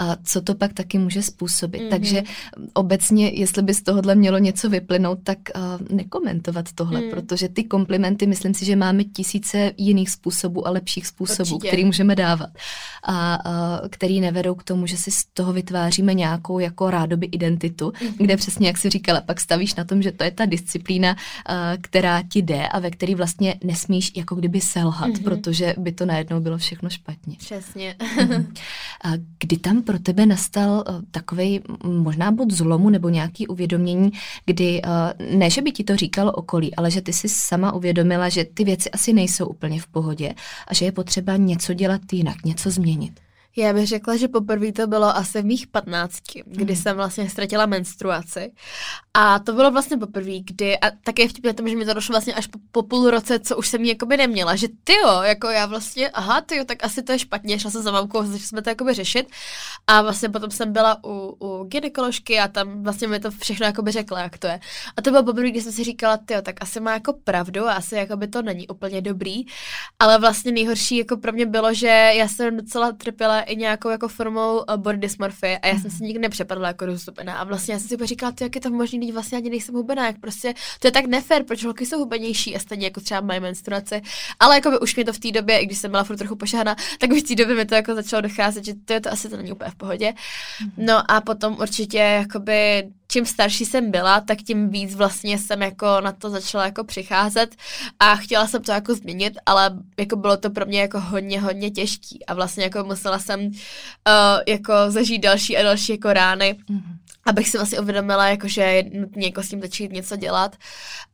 [0.00, 1.82] A co to pak taky může způsobit?
[1.82, 1.90] Mm-hmm.
[1.90, 2.22] Takže
[2.74, 7.10] obecně, jestli by z tohohle mělo něco vyplynout, tak uh, nekomentovat tohle, mm.
[7.10, 11.68] protože ty komplimenty, myslím si, že máme tisíce jiných způsobů a lepších způsobů, Určitě.
[11.68, 12.50] který můžeme dávat.
[13.02, 17.90] A uh, který nevedou k tomu, že si z toho vytváříme nějakou jako rádoby identitu,
[17.90, 18.12] mm-hmm.
[18.16, 21.54] kde přesně, jak si říkala, pak stavíš na tom, že to je ta disciplína, uh,
[21.80, 25.22] která ti jde a ve který vlastně nesmíš jako kdyby selhat, mm-hmm.
[25.22, 27.36] protože by to najednou bylo všechno špatně.
[27.38, 27.96] Přesně.
[27.98, 28.46] mm-hmm.
[29.04, 34.12] A kdy tam pro tebe nastal uh, takový možná bod zlomu nebo nějaký uvědomění,
[34.46, 38.28] kdy uh, ne, že by ti to říkalo okolí, ale že ty si sama uvědomila,
[38.28, 40.34] že ty věci asi nejsou úplně v pohodě
[40.68, 42.91] a že je potřeba něco dělat jinak, něco změnit?
[42.92, 43.20] изменит.
[43.56, 46.80] Já bych řekla, že poprvé to bylo asi v mých patnácti, kdy mm.
[46.80, 48.52] jsem vlastně ztratila menstruaci.
[49.14, 52.34] A to bylo vlastně poprvé, kdy, a také vtipně tom, že mi to došlo vlastně
[52.34, 55.48] až po, po půl roce, co už jsem ji jakoby neměla, že ty jo, jako
[55.48, 58.38] já vlastně, aha, ty jo, tak asi to je špatně, šla jsem za mamkou, začali
[58.38, 59.26] jsme to jakoby řešit.
[59.86, 63.92] A vlastně potom jsem byla u, u gynekoložky a tam vlastně mi to všechno jakoby
[63.92, 64.60] řekla, jak to je.
[64.96, 67.66] A to bylo poprvé, kdy jsem si říkala, ty jo, tak asi má jako pravdu
[67.68, 69.42] a asi jakoby to není úplně dobrý.
[69.98, 74.08] Ale vlastně nejhorší jako pro mě bylo, že já jsem docela trpěla i nějakou jako
[74.08, 77.34] formou uh, body dysmorfie a já jsem se nikdy nepřepadla jako rozhubená.
[77.34, 80.06] A vlastně já jsem si říkala, jak je to možné, když vlastně ani nejsem hubená,
[80.06, 83.40] jak prostě to je tak nefér, proč holky jsou hubenější a stejně jako třeba mají
[83.40, 84.02] menstruaci.
[84.40, 86.36] Ale jako by už mi to v té době, i když jsem byla furt trochu
[86.36, 89.28] pošahaná, tak v té době mi to jako začalo docházet, že to, je to asi
[89.28, 90.14] to není úplně v pohodě.
[90.60, 90.72] Mhm.
[90.76, 95.86] No a potom určitě jakoby čím starší jsem byla, tak tím víc vlastně jsem jako
[96.00, 97.56] na to začala jako přicházet
[97.98, 101.70] a chtěla jsem to jako změnit, ale jako bylo to pro mě jako hodně, hodně
[101.70, 103.52] těžký a vlastně jako musela jsem uh,
[104.48, 106.56] jako zažít další a další jako rány.
[106.70, 110.56] Mm-hmm abych si vlastně uvědomila, jako, že je nutně jako s tím začít něco dělat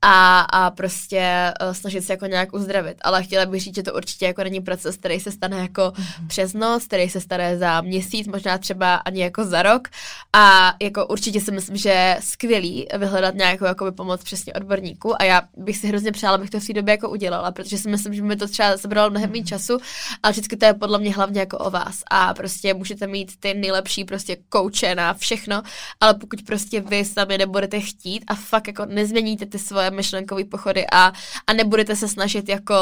[0.03, 2.97] a, a prostě uh, snažit se jako nějak uzdravit.
[3.01, 6.27] Ale chtěla bych říct, že to určitě jako není proces, který se stane jako mm-hmm.
[6.29, 9.89] přes noc, který se stane za měsíc, možná třeba ani jako za rok.
[10.33, 15.43] A jako určitě si myslím, že skvělý vyhledat nějakou jako pomoc přesně odborníků a já
[15.57, 18.23] bych si hrozně přála, abych to v té době jako udělala, protože si myslím, že
[18.23, 19.79] mi to třeba zabralo mnohem méně času,
[20.23, 23.55] ale vždycky to je podle mě hlavně jako o vás a prostě můžete mít ty
[23.55, 25.63] nejlepší prostě kouče na všechno
[26.01, 30.87] ale pokud prostě vy sami nebudete chtít a fakt jako nezměníte ty svoje myšlenkové pochody
[30.93, 31.13] a,
[31.47, 32.75] a nebudete se snažit jako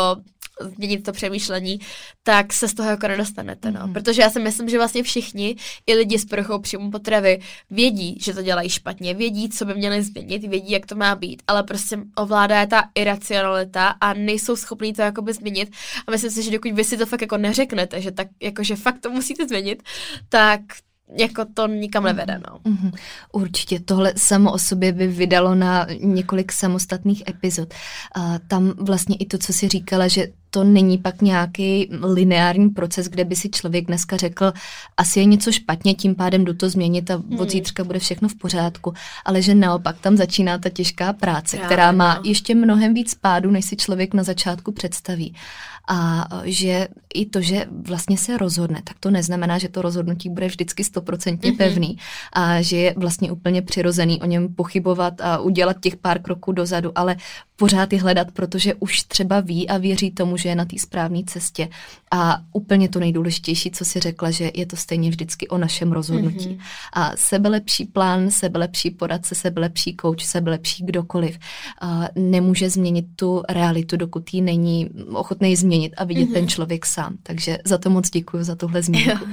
[0.61, 1.81] změnit to přemýšlení,
[2.23, 3.81] tak se z toho jako nedostanete, no.
[3.81, 3.93] Mm-hmm.
[3.93, 8.35] Protože já si myslím, že vlastně všichni, i lidi s poruchou příjmu potravy, vědí, že
[8.35, 11.99] to dělají špatně, vědí, co by měli změnit, vědí, jak to má být, ale prostě
[12.17, 15.73] ovládá je ta iracionalita a nejsou schopní to jakoby změnit.
[16.07, 18.77] A myslím si, že dokud vy si to fakt jako neřeknete, že tak, jako, že
[18.77, 19.83] fakt to musíte změnit,
[20.29, 20.61] tak
[21.19, 22.59] jako to nikam nevede, no.
[22.73, 22.93] Mm-hmm.
[23.33, 27.75] Určitě, tohle samo o sobě by vydalo na několik samostatných epizod.
[28.15, 33.09] A tam vlastně i to, co si říkala, že to není pak nějaký lineární proces,
[33.09, 34.53] kde by si člověk dneska řekl,
[34.97, 37.49] asi je něco špatně, tím pádem jdu to změnit a od hmm.
[37.49, 41.93] zítřka bude všechno v pořádku, ale že naopak tam začíná ta těžká práce, Já, která
[41.93, 42.21] má no.
[42.25, 45.35] ještě mnohem víc pádu, než si člověk na začátku představí.
[45.89, 50.47] A že i to, že vlastně se rozhodne, tak to neznamená, že to rozhodnutí bude
[50.47, 51.57] vždycky stoprocentně mm-hmm.
[51.57, 51.99] pevný
[52.33, 56.93] a že je vlastně úplně přirozený o něm pochybovat a udělat těch pár kroků dozadu,
[56.95, 57.17] ale
[57.57, 61.21] pořád je hledat, protože už třeba ví a věří tomu, že je na té správné
[61.27, 61.69] cestě.
[62.11, 66.49] A úplně to nejdůležitější, co si řekla, že je to stejně vždycky o našem rozhodnutí.
[66.49, 66.61] Mm-hmm.
[66.93, 71.39] A sebelepší plán, sebelepší poradce, sebelepší kouč, sebelepší kdokoliv
[71.81, 76.33] a nemůže změnit tu realitu, dokud ji není ochotný změnit a vidět mm-hmm.
[76.33, 77.17] ten člověk sám.
[77.23, 79.25] Takže za to moc děkuji, za tuhle zmínku.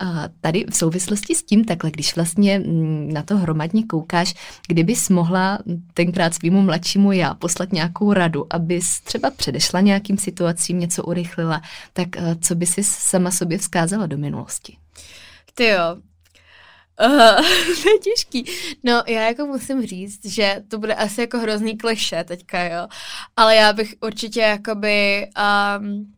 [0.00, 4.34] A tady v souvislosti s tím takhle, když vlastně mm, na to hromadně koukáš,
[4.68, 5.58] kdybys mohla
[5.94, 12.16] tenkrát svýmu mladšímu já poslat nějakou radu, abys třeba předešla nějakým situacím, něco urychlila, tak
[12.16, 14.76] eh, co by si sama sobě vzkázala do minulosti?
[15.54, 15.96] Ty jo,
[17.06, 17.36] Uh,
[17.82, 18.44] to je těžký.
[18.84, 22.88] No, já jako musím říct, že to bude asi jako hrozný kliše teďka, jo.
[23.36, 25.26] Ale já bych určitě jakoby
[25.78, 26.12] um,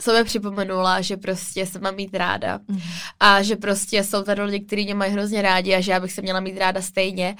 [0.00, 2.80] sobě připomenula, že prostě se mám mít ráda mm.
[3.20, 6.12] a že prostě jsou tady lidi, kteří mě mají hrozně rádi a že já bych
[6.12, 7.36] se měla mít ráda stejně.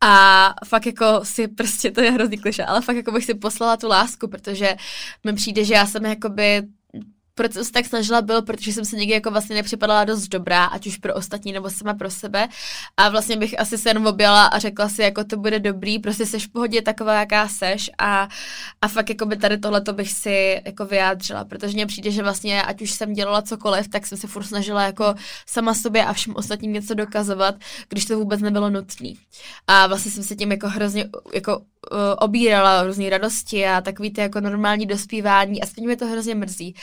[0.00, 3.76] A fakt jako si prostě, to je hrozný kliše, ale fakt jako bych si poslala
[3.76, 4.76] tu lásku, protože
[5.24, 6.62] mi přijde, že já jsem jakoby
[7.40, 10.64] proč jsem se tak snažila, bylo, protože jsem se někdy jako vlastně nepřipadala dost dobrá,
[10.64, 12.48] ať už pro ostatní nebo sama pro sebe.
[12.96, 16.26] A vlastně bych asi se jenom objela a řekla si, jako to bude dobrý, prostě
[16.26, 18.28] seš v pohodě taková, jaká seš a,
[18.82, 22.22] a fakt jako by tady tohle to bych si jako vyjádřila, protože mně přijde, že
[22.22, 25.14] vlastně ať už jsem dělala cokoliv, tak jsem se furt snažila jako
[25.46, 27.54] sama sobě a všem ostatním něco dokazovat,
[27.88, 29.12] když to vůbec nebylo nutné.
[29.66, 31.60] A vlastně jsem se tím jako hrozně jako
[31.92, 36.34] Eh, obírala různé radosti a takový ty jako normální dospívání a stejně mě to hrozně
[36.34, 36.74] mrzí.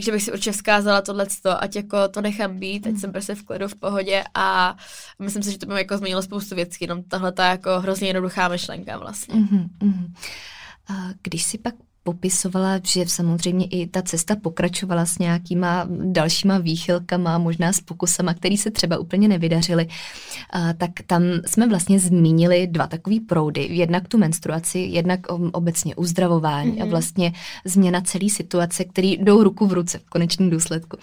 [0.00, 2.98] Takže bych si určitě vzkázala tohleto, ať jako to nechám být, ať mm.
[2.98, 4.76] jsem prostě v klidu, v pohodě a
[5.18, 8.48] myslím si, že to by jako změnilo spoustu věcí, jenom tahle ta jako hrozně jednoduchá
[8.48, 9.34] myšlenka vlastně.
[9.34, 10.12] Mm-hmm,
[11.22, 17.72] když si pak popisovala, že samozřejmě i ta cesta pokračovala s nějakýma dalšíma výchylkama, možná
[17.72, 19.88] s pokusama, který se třeba úplně nevydařily,
[20.78, 23.68] tak tam jsme vlastně zmínili dva takový proudy.
[23.70, 25.20] Jednak tu menstruaci, jednak
[25.52, 26.82] obecně uzdravování mm-hmm.
[26.82, 26.90] a mhm.
[26.90, 27.32] vlastně
[27.64, 30.96] změna celé situace, které jdou ruku v ruce v konečném důsledku.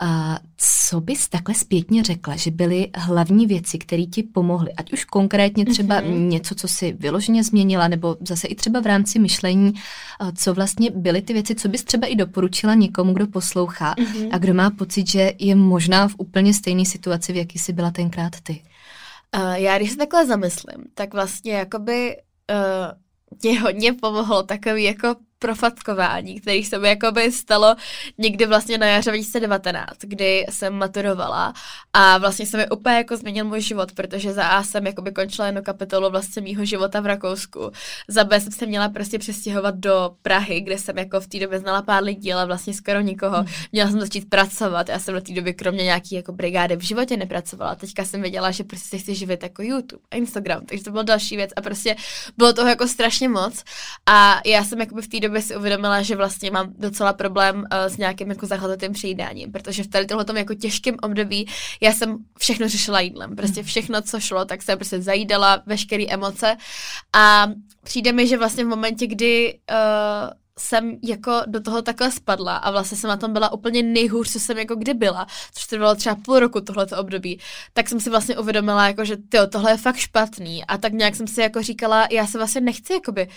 [0.00, 4.72] A co bys takhle zpětně řekla, že byly hlavní věci, které ti pomohly?
[4.72, 6.28] Ať už konkrétně třeba mm-hmm.
[6.28, 9.72] něco, co si vyloženě změnila, nebo zase i třeba v rámci myšlení,
[10.32, 14.28] co vlastně byly ty věci, co bys třeba i doporučila někomu, kdo poslouchá mm-hmm.
[14.32, 17.90] a kdo má pocit, že je možná v úplně stejné situaci, v jaký jsi byla
[17.90, 18.62] tenkrát ty?
[19.36, 22.16] Uh, já když se takhle zamyslím, tak vlastně jakoby
[22.50, 27.76] uh, mě hodně pomohlo takový jako profatkování, který se mi jakoby stalo
[28.18, 31.54] někdy vlastně na jaře 2019, kdy jsem maturovala
[31.92, 35.46] a vlastně se mi úplně jako změnil můj život, protože za A jsem jakoby končila
[35.46, 37.70] jednu kapitolu vlastně mýho života v Rakousku,
[38.08, 41.58] za B jsem se měla prostě přestěhovat do Prahy, kde jsem jako v té době
[41.58, 43.36] znala pár lidí, ale vlastně skoro nikoho.
[43.36, 43.46] Hmm.
[43.72, 47.16] Měla jsem začít pracovat, já jsem do té doby kromě nějaký jako brigády v životě
[47.16, 47.74] nepracovala.
[47.74, 51.36] Teďka jsem věděla, že prostě chci živit jako YouTube a Instagram, takže to byla další
[51.36, 51.96] věc a prostě
[52.36, 53.64] bylo toho jako strašně moc
[54.06, 57.64] a já jsem jakoby v té době si uvědomila, že vlastně mám docela problém uh,
[57.72, 61.46] s nějakým jako zahlednutým přejídáním, protože v tady tomhle jako těžkém období
[61.80, 63.36] já jsem všechno řešila jídlem.
[63.36, 66.56] Prostě všechno, co šlo, tak jsem prostě zajídala veškeré emoce
[67.12, 67.46] a
[67.82, 72.70] přijde mi, že vlastně v momentě, kdy uh, jsem jako do toho takhle spadla a
[72.70, 75.94] vlastně jsem na tom byla úplně nejhůř, co jsem jako kdy byla, což to bylo
[75.94, 77.40] třeba půl roku tohleto období,
[77.72, 81.14] tak jsem si vlastně uvědomila, jako, že tyjo, tohle je fakt špatný a tak nějak
[81.16, 83.28] jsem si jako říkala, já se vlastně nechci jakoby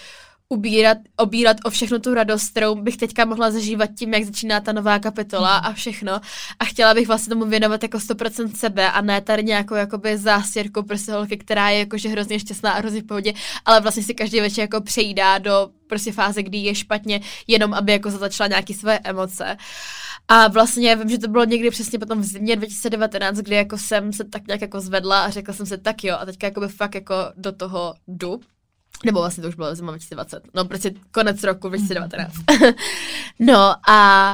[0.53, 4.71] ubírat, obírat o všechno tu radost, kterou bych teďka mohla zažívat tím, jak začíná ta
[4.71, 6.21] nová kapitola a všechno.
[6.59, 10.83] A chtěla bych vlastně tomu věnovat jako 100% sebe a ne tady nějakou jakoby zástěrku
[10.83, 13.33] prostě holky, která je jakože hrozně šťastná a hrozně v pohodě,
[13.65, 17.91] ale vlastně si každý večer jako přejídá do prostě fáze, kdy je špatně, jenom aby
[17.91, 19.57] jako začala nějaký své emoce.
[20.27, 24.13] A vlastně vím, že to bylo někdy přesně potom v zimě 2019, kdy jako jsem
[24.13, 26.67] se tak nějak jako zvedla a řekla jsem se tak jo a teďka jako by
[26.67, 28.39] fakt jako do toho jdu.
[29.05, 30.43] Nebo vlastně to už bylo zima 2020.
[30.53, 32.33] No prostě konec roku 2019.
[33.39, 34.31] no a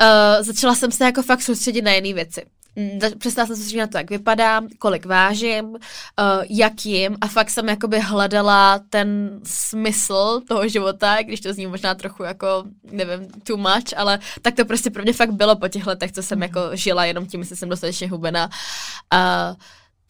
[0.00, 2.46] uh, začala jsem se jako fakt soustředit na jiné věci.
[2.76, 5.76] Mm, přestala jsem se soustředit na to, jak vypadám, kolik vážím, uh,
[6.50, 11.94] jak jim a fakt jsem jakoby hledala ten smysl toho života, když to zní možná
[11.94, 15.86] trochu jako, nevím, too much, ale tak to prostě pro mě fakt bylo po těch
[15.86, 16.42] letech, co jsem mm.
[16.42, 18.50] jako žila jenom tím, jestli jsem dostatečně hubená.
[19.14, 19.56] Uh,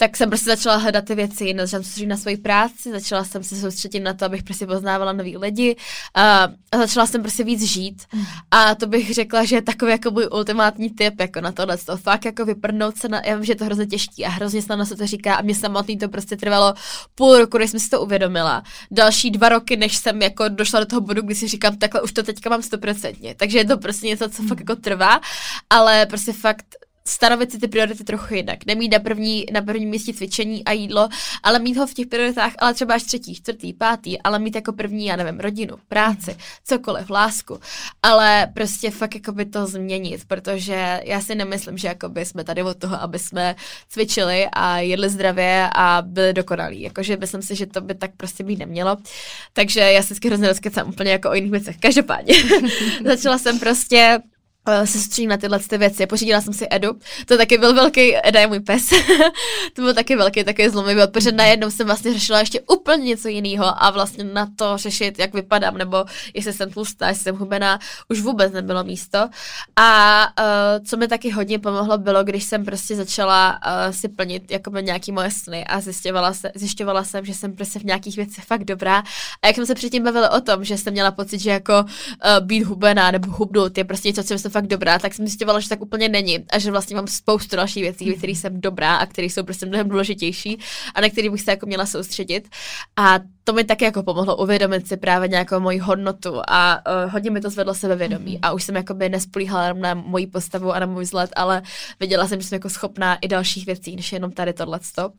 [0.03, 3.57] tak jsem prostě začala hledat ty věci, začala se na svoji práci, začala jsem se
[3.57, 5.77] soustředit na to, abych prostě poznávala nový lidi
[6.15, 8.03] a, a začala jsem prostě víc žít.
[8.51, 11.97] A to bych řekla, že je takový jako můj ultimátní tip jako na tohle, to
[11.97, 14.87] fakt jako vyprdnout se na, já vím, že je to hrozně těžký a hrozně snadno
[14.87, 16.75] se to říká a mě samotný to prostě trvalo
[17.15, 18.63] půl roku, než jsem si to uvědomila.
[18.91, 22.13] Další dva roky, než jsem jako došla do toho bodu, kdy si říkám, takhle už
[22.13, 23.35] to teďka mám stoprocentně.
[23.35, 25.21] Takže je to prostě něco, co fakt jako trvá,
[25.71, 26.67] ale prostě fakt
[27.05, 28.67] stanovit si ty priority trochu jinak.
[28.67, 31.09] Nemít na první, na první místě cvičení a jídlo,
[31.43, 34.73] ale mít ho v těch prioritách, ale třeba až třetí, čtvrtý, pátý, ale mít jako
[34.73, 37.61] první, já nevím, rodinu, práci, cokoliv, lásku.
[38.03, 42.45] Ale prostě fakt jako by to změnit, protože já si nemyslím, že jako by jsme
[42.45, 43.57] tady od toho, aby jsme
[43.89, 46.83] cvičili a jedli zdravě a byli dokonalí.
[46.83, 48.97] Jakože myslím si, že to by tak prostě být nemělo.
[49.53, 51.77] Takže já se hrozně rozkecám úplně jako o jiných věcech.
[51.81, 52.35] Každopádně
[53.05, 54.19] začala jsem prostě
[54.85, 56.07] se soustředím na tyhle ty věci.
[56.07, 56.93] Pořídila jsem si Edu,
[57.27, 58.89] to taky byl velký, Eda je můj pes,
[59.73, 63.85] to byl taky velký takový zlomový protože najednou jsem vlastně řešila ještě úplně něco jiného
[63.85, 68.21] a vlastně na to řešit, jak vypadám, nebo jestli jsem tlustá, jestli jsem hubená, už
[68.21, 69.19] vůbec nebylo místo.
[69.77, 74.51] A uh, co mi taky hodně pomohlo, bylo, když jsem prostě začala uh, si plnit
[74.51, 78.45] jako nějaký moje sny a zjišťovala, se, zjišťovala jsem, že jsem prostě v nějakých věcech
[78.45, 79.03] fakt dobrá.
[79.43, 82.47] A jak jsme se předtím bavili o tom, že jsem měla pocit, že jako uh,
[82.47, 85.69] být hubená nebo hubnout je prostě něco, co jsem fakt dobrá, tak jsem zjistěvala, že
[85.69, 89.07] tak úplně není a že vlastně mám spoustu dalších věcí, ve kterých jsem dobrá a
[89.07, 90.59] které jsou prostě mnohem důležitější
[90.95, 92.49] a na které bych se jako měla soustředit.
[92.97, 97.31] A to mi taky jako pomohlo uvědomit si právě nějakou moji hodnotu a uh, hodně
[97.31, 101.05] mi to zvedlo sebevědomí a už jsem jakoby nespolíhala na moji postavu a na můj
[101.05, 101.63] vzhled, ale
[102.01, 105.13] věděla jsem, že jsem jako schopná i dalších věcí, než jenom tady tohleto.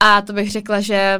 [0.00, 1.18] A to bych řekla, že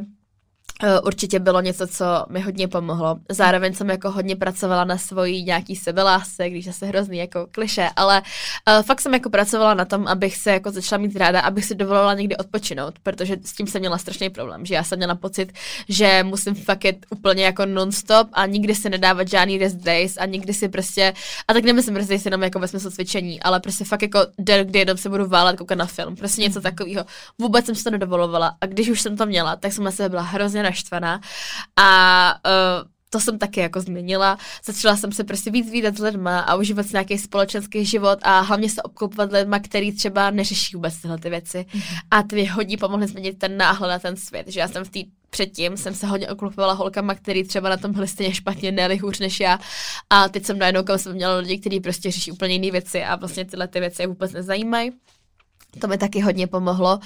[1.02, 3.18] určitě bylo něco, co mi hodně pomohlo.
[3.28, 8.22] Zároveň jsem jako hodně pracovala na svojí nějaký sebelásce, když se hrozný jako kliše, ale
[8.22, 11.74] uh, fakt jsem jako pracovala na tom, abych se jako začala mít ráda, abych si
[11.74, 15.52] dovolila někdy odpočinout, protože s tím jsem měla strašný problém, že já jsem měla pocit,
[15.88, 20.26] že musím fakt jet úplně jako non-stop a nikdy si nedávat žádný rest days a
[20.26, 21.12] nikdy si prostě,
[21.48, 24.66] a tak nemyslím rest days jenom jako ve smyslu cvičení, ale prostě fakt jako den,
[24.66, 27.04] kdy jenom se budu válet koukat na film, prostě něco takového.
[27.38, 30.08] Vůbec jsem si to nedovolovala a když už jsem to měla, tak jsem na sebe
[30.08, 31.20] byla hrozně naštvaná
[31.76, 34.38] a uh, to jsem taky jako změnila.
[34.64, 38.40] Začala jsem se prostě víc výdat s lidma a užívat si nějaký společenský život a
[38.40, 41.66] hlavně se obklopovat lidma, který třeba neřeší vůbec tyhle ty věci.
[41.68, 41.98] Mm-hmm.
[42.10, 45.00] A ty hodně pomohly změnit ten náhled na ten svět, že já jsem v té
[45.30, 49.18] předtím jsem se hodně oklupovala holkama, který třeba na tom byli stejně špatně, ne hůř
[49.18, 49.58] než já.
[50.10, 53.16] A teď jsem najednou kam jsem měla lidi, kteří prostě řeší úplně jiné věci a
[53.16, 54.92] vlastně tyhle ty věci je vůbec nezajímají.
[55.80, 57.00] To mi taky hodně pomohlo.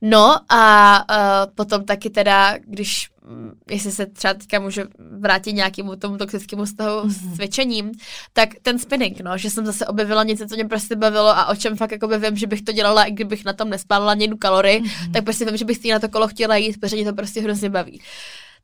[0.00, 4.84] No a uh, potom taky teda, když mm, jestli se třeba teďka může
[5.18, 7.10] vrátit nějakému tomu toxickému vztahu mm-hmm.
[7.10, 7.92] s cvičením,
[8.32, 11.56] tak ten spinning, no, že jsem zase objevila něco, co mě prostě bavilo a o
[11.56, 14.80] čem fakt jako vím, že bych to dělala, i kdybych na tom nespálila jednu kalorii,
[14.80, 15.12] mm-hmm.
[15.12, 17.40] tak prostě vím, že bych si na to kolo chtěla jít, protože mě to prostě
[17.40, 18.00] hrozně baví.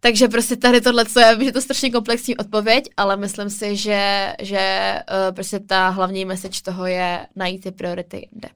[0.05, 3.77] Takže prostě tady tohle, co vím, že to je strašně komplexní odpověď, ale myslím si,
[3.77, 8.49] že, že uh, prostě ta hlavní message toho je najít ty priority jinde.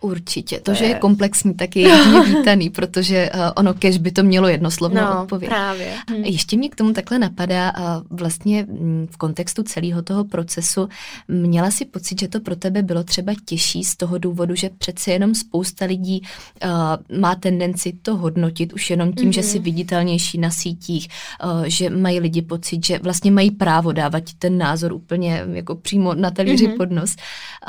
[0.00, 0.60] Určitě.
[0.60, 4.48] To, že je komplexní, tak je jedině vítaný, protože uh, ono kež by to mělo
[4.48, 5.50] jednoslovnou no, odpověď.
[5.50, 5.94] právě.
[6.10, 6.24] Hm.
[6.24, 10.88] Ještě mě k tomu takhle napadá uh, vlastně mm, v kontextu celého toho procesu.
[11.28, 15.10] Měla si pocit, že to pro tebe bylo třeba těžší z toho důvodu, že přece
[15.10, 16.22] jenom spousta lidí
[16.64, 19.34] uh, má tendenci to hodnotit už jenom tím, mm-hmm.
[19.34, 19.64] že si mhm.
[19.64, 21.08] viditelnější na sítích,
[21.44, 26.14] uh, že mají lidi pocit, že vlastně mají právo dávat ten názor úplně jako přímo
[26.14, 26.76] na talíři mm-hmm.
[26.76, 27.16] pod nos.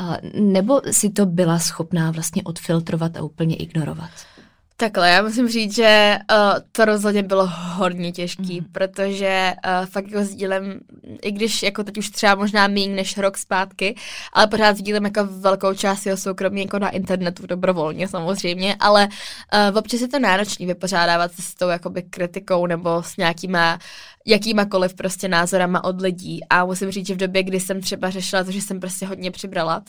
[0.00, 4.10] Uh, nebo si to byla schopná vlastně vlastně odfiltrovat a úplně ignorovat?
[4.76, 6.36] Takhle, já musím říct, že uh,
[6.72, 8.66] to rozhodně bylo hodně těžký, mm.
[8.72, 10.80] protože uh, fakt jako sdílem,
[11.22, 13.94] i když jako teď už třeba možná méně než rok zpátky,
[14.32, 19.08] ale pořád sdílem jako velkou část jeho soukromí jako na internetu dobrovolně samozřejmě, ale
[19.70, 23.78] uh, občas je to náročný vypořádávat se s tou jakoby kritikou nebo s nějakýma
[24.26, 26.40] jakýmakoliv prostě názorama od lidí.
[26.50, 29.30] A musím říct, že v době, kdy jsem třeba řešila to, že jsem prostě hodně
[29.30, 29.84] přibrala,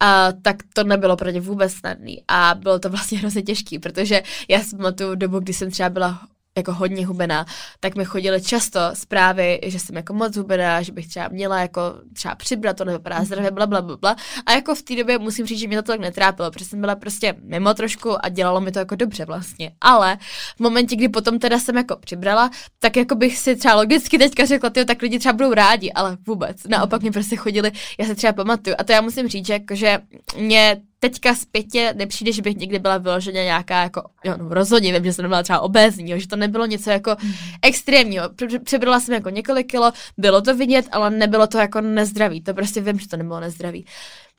[0.00, 2.22] a, tak to nebylo pro ně vůbec snadný.
[2.28, 6.20] A bylo to vlastně hrozně těžký, protože já si pamatuju dobu, kdy jsem třeba byla
[6.56, 7.46] jako hodně hubená,
[7.80, 11.80] tak mi chodily často zprávy, že jsem jako moc hubená, že bych třeba měla jako
[12.12, 13.24] třeba přibrat, to nevypadá mhm.
[13.24, 14.16] zdravě, bla, bla, bla, bla.
[14.46, 16.96] A jako v té době musím říct, že mě to tak netrápilo, protože jsem byla
[16.96, 19.72] prostě mimo trošku a dělalo mi to jako dobře vlastně.
[19.80, 20.18] Ale
[20.56, 24.44] v momentě, kdy potom teda jsem jako přibrala, tak jako bych si třeba logicky teďka
[24.44, 26.56] řekla, tyjo, tak lidi třeba budou rádi, ale vůbec.
[26.68, 28.76] Naopak mě prostě chodili, já se třeba pamatuju.
[28.78, 29.98] A to já musím říct, že, jako, že
[30.36, 35.04] mě teďka zpětě nepřijde, že bych někdy byla vyloženě nějaká jako, jo, no rozhodně vím,
[35.04, 37.32] že jsem nebyla třeba obézní, jo, že to nebylo něco jako mm.
[37.62, 38.24] extrémního.
[38.64, 42.80] Přebrala jsem jako několik kilo, bylo to vidět, ale nebylo to jako nezdravý, to prostě
[42.80, 43.86] vím, že to nebylo nezdravý.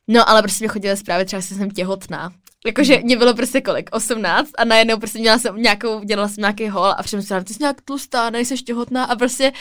[0.07, 2.31] No, ale prostě mi chodily zprávy, třeba že jsem těhotná.
[2.65, 6.69] Jakože mě bylo prostě kolik, 18 a najednou prostě měla jsem nějakou, dělala jsem nějaký
[6.69, 9.51] hol a všem jsem ty jsi nějak tlustá, nejsi těhotná a prostě,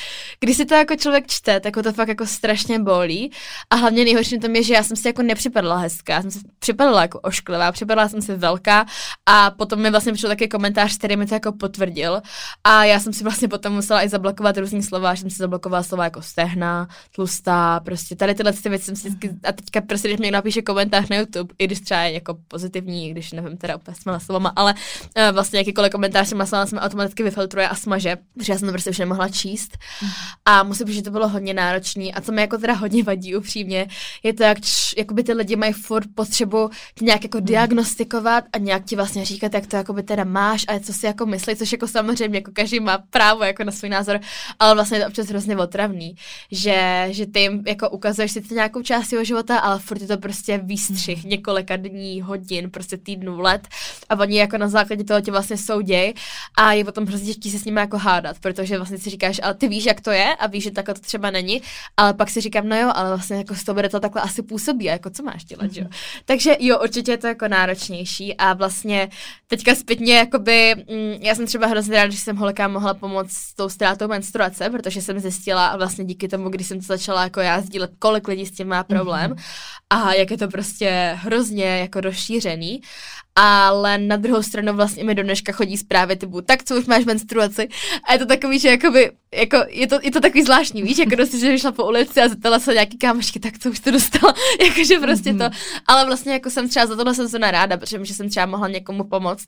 [0.40, 3.32] když si to jako člověk čte, tak to fakt jako strašně bolí.
[3.70, 6.38] A hlavně nejhorší tom je, že já jsem si jako nepřipadala hezká, já jsem si
[6.58, 8.86] připadala jako ošklivá, připadala jsem si velká.
[9.26, 12.20] A potom mi vlastně přišel taky komentář, který mi to jako potvrdil.
[12.64, 15.82] A já jsem si vlastně potom musela i zablokovat různý slova, že jsem si zablokovala
[15.82, 20.08] slova jako stehna, tlustá, prostě tady tyhle ty věci jsem si vždycky, a teďka prostě,
[20.08, 23.56] když mě napíše komentář na YouTube, i když třeba je jako pozitivní negativní, když nevím
[23.56, 27.74] teda úplně s slovama, ale uh, vlastně jakýkoliv komentář s slovama se automaticky vyfiltruje a
[27.74, 29.78] smaže, protože já jsem to prostě už nemohla číst.
[30.44, 32.10] A musím říct, že to bylo hodně náročné.
[32.10, 33.88] A co mi jako teda hodně vadí upřímně,
[34.22, 36.70] je to, jak č, jakoby ty lidi mají furt potřebu
[37.00, 40.92] nějak jako diagnostikovat a nějak ti vlastně říkat, jak to jakoby teda máš a co
[40.92, 44.20] si jako myslí, což jako samozřejmě jako každý má právo jako na svůj názor,
[44.58, 46.14] ale vlastně je to občas hrozně otravný,
[46.50, 50.18] že, že ty jim jako ukazuješ si nějakou část jeho života, ale furt je to
[50.18, 53.68] prostě výstřih několika dní, hodin, prostě týdnů, let
[54.08, 56.14] a oni jako na základě toho tě vlastně souděj
[56.56, 59.54] a je potom hrozně těžké se s nimi jako hádat, protože vlastně si říkáš, ale
[59.54, 61.62] ty víš, jak to je a víš, že takhle to třeba není,
[61.96, 64.42] ale pak si říkám, no jo, ale vlastně jako z toho bude to takhle asi
[64.42, 65.78] působí a jako co máš dělat, mm-hmm.
[65.78, 65.84] jo.
[65.84, 65.92] Mhm.
[66.24, 69.08] Takže jo, určitě je to jako náročnější a vlastně
[69.46, 73.54] teďka zpětně jakoby, mm, já jsem třeba hrozně ráda, že jsem holkám mohla pomoct s
[73.54, 77.40] tou ztrátou menstruace, protože jsem zjistila a vlastně díky tomu, když jsem to začala jako
[77.40, 79.42] já sdílet, kolik lidí s tím má problém mm-hmm.
[79.90, 82.69] a jak je to prostě hrozně jako rozšířený
[83.36, 87.04] ale na druhou stranu vlastně mi do dneška chodí zprávy typu, tak co už máš
[87.04, 87.68] menstruaci?
[88.04, 91.16] A je to takový, že jakoby, jako, je, to, je to takový zvláštní, víš, jako
[91.16, 94.34] dosti, že vyšla po ulici a zeptala se nějaký kámošky, tak co už to dostala,
[94.64, 95.50] jakože prostě mm-hmm.
[95.50, 95.56] to,
[95.86, 99.04] ale vlastně jako jsem třeba za tohle jsem se ráda, protože jsem třeba mohla někomu
[99.04, 99.46] pomoct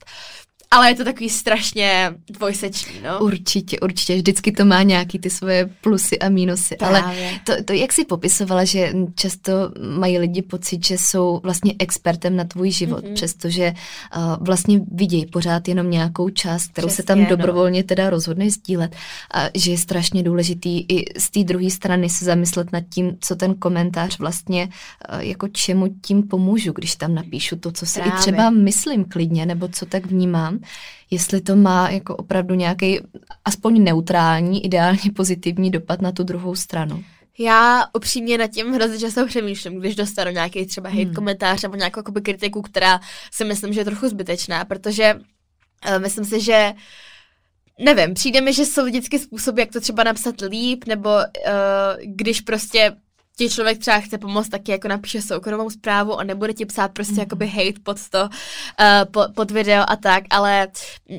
[0.73, 3.19] ale je to takový strašně dvojsečný, no.
[3.21, 4.17] Určitě, určitě.
[4.17, 6.77] Vždycky to má nějaký ty svoje plusy a mínusy.
[6.77, 7.03] Právě.
[7.03, 9.53] Ale to, to, jak jsi popisovala, že často
[9.99, 13.15] mají lidi pocit, že jsou vlastně expertem na tvůj život, mm-hmm.
[13.15, 13.73] přestože
[14.17, 17.27] uh, vlastně vidějí pořád jenom nějakou část, kterou Přesně, se tam no.
[17.27, 18.97] dobrovolně teda rozhodne sdílet.
[19.35, 23.37] A že je strašně důležitý i z té druhé strany se zamyslet nad tím, co
[23.37, 24.69] ten komentář vlastně,
[25.13, 28.19] uh, jako čemu tím pomůžu, když tam napíšu to, co si Právě.
[28.19, 30.62] i třeba myslím klidně, nebo co tak vnímám
[31.11, 33.01] jestli to má jako opravdu nějaký
[33.45, 37.05] aspoň neutrální, ideálně pozitivní dopad na tu druhou stranu.
[37.39, 41.15] Já upřímně nad tím hrozně často přemýšlím, když dostanu nějaký třeba hate hmm.
[41.15, 43.01] komentář nebo nějakou kritiku, která
[43.31, 46.73] si myslím, že je trochu zbytečná, protože uh, myslím si, že
[47.79, 51.23] nevím, přijde mi, že jsou vždycky způsoby, jak to třeba napsat líp, nebo uh,
[52.05, 52.97] když prostě
[53.37, 57.15] ti člověk třeba chce pomoct, taky jako napíše soukromou zprávu a nebude ti psát prostě
[57.15, 57.19] mm-hmm.
[57.19, 58.31] jakoby hate pod to, uh,
[59.11, 60.69] pod, pod video a tak, ale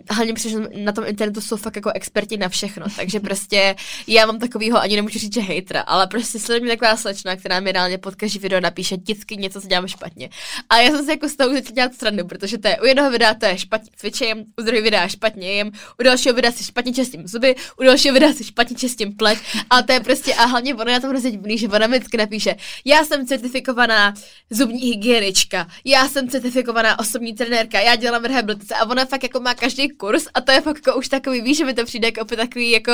[0.09, 3.76] hlavně protože na tom internetu jsou fakt jako experti na všechno, takže prostě
[4.07, 7.59] já mám takovýho, ani nemůžu říct, že hejtra, ale prostě sleduje mě taková slečna, která
[7.59, 10.30] mi reálně pod každý video napíše vždycky něco, co dělám špatně.
[10.70, 13.11] A já jsem si jako z toho začala dělat stranu, protože to je u jednoho
[13.11, 16.93] videa to je špatně cvičím, u druhého videa špatně jem, u dalšího videa si špatně
[16.93, 19.39] čistím zuby, u dalšího videa si špatně čistím pleť
[19.70, 22.56] a to je prostě a hlavně ono na tom hrozně že ona mi vždycky napíše,
[22.86, 24.14] já jsem certifikovaná
[24.49, 29.54] zubní hygienička, já jsem certifikovaná osobní trenérka, já dělám rehabilitace a ona fakt jako má
[29.54, 32.22] každý kurz a to je fakt jako už takový, víš, že mi to přijde jako
[32.22, 32.91] opět takový jako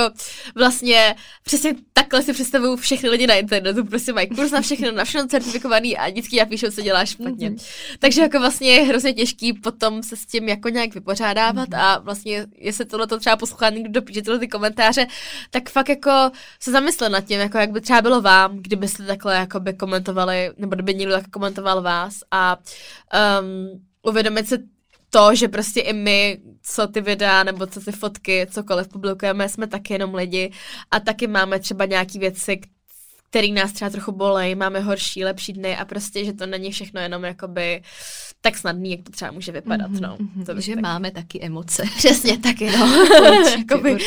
[0.56, 5.06] vlastně přesně takhle si představuju všechny lidi na internetu, prostě mají kurz na všechno, na
[5.06, 7.50] všechno certifikovaný a vždycky já píšu, co děláš špatně.
[7.50, 7.98] Mm-hmm.
[8.00, 11.80] Takže jako vlastně je hrozně těžký potom se s tím jako nějak vypořádávat mm-hmm.
[11.80, 15.08] a vlastně jestli tohle to třeba poslouchá někdo píše tyhle ty komentáře,
[15.50, 18.62] tak fakt jako se zamyslet nad tím, jako jak by třeba bylo vám,
[19.00, 24.58] kdybyste takhle jakoby komentovali, nebo kdyby někdo tak komentoval vás a um, uvědomit si
[25.10, 29.68] to, že prostě i my, co ty videa, nebo co ty fotky, cokoliv publikujeme, jsme
[29.68, 30.52] taky jenom lidi
[30.92, 32.60] a taky máme třeba nějaký věci,
[33.30, 37.02] který nás třeba trochu bolej, máme horší, lepší dny a prostě, že to není všechno
[37.02, 37.82] jenom jakoby
[38.42, 40.18] tak snadný, jak to třeba může vypadat, mm-hmm, no.
[40.20, 40.82] Mhm, to že taky.
[40.82, 41.84] máme taky emoce.
[41.98, 42.88] Přesně taky, no.
[43.92, 44.06] určitě,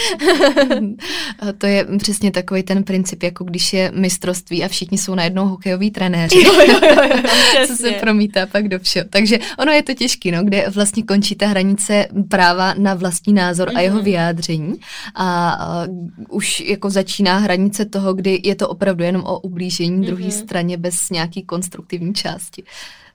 [1.39, 5.49] a to je přesně takový ten princip, jako když je mistrovství a všichni jsou najednou
[5.49, 6.43] hokejoví trenéři.
[6.43, 7.23] Jo, jo, jo, jo,
[7.67, 9.07] co se promítá pak do všeho.
[9.11, 13.69] Takže ono je to těžké, no, kde vlastně končí ta hranice práva na vlastní názor
[13.69, 13.77] mm-hmm.
[13.77, 14.05] a jeho mhm.
[14.05, 14.75] vyjádření
[15.15, 15.87] a, a
[16.29, 20.07] už jako začíná hranice toho, kdy je to opravdu jenom o ublížení mm-hmm.
[20.07, 22.63] druhé straně bez nějaký konstruktivní části.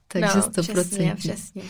[0.07, 0.73] Takže no, 100%.
[0.73, 1.61] Přesně, přesně.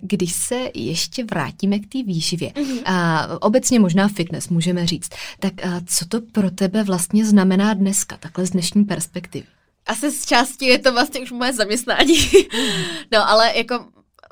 [0.00, 2.82] Když se ještě vrátíme k té výživě, mm-hmm.
[2.84, 5.10] a obecně možná fitness můžeme říct,
[5.40, 5.52] tak
[5.86, 9.46] co to pro tebe vlastně znamená dneska, takhle z dnešní perspektivy?
[9.86, 12.18] Asi z části je to vlastně už moje zaměstnání.
[12.18, 12.82] Mm.
[13.12, 13.84] no, ale jako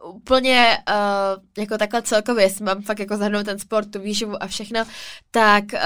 [0.05, 4.47] úplně uh, jako takhle celkově, jestli mám fakt jako zahrnout ten sport, tu výživu a
[4.47, 4.85] všechno,
[5.31, 5.81] tak uh,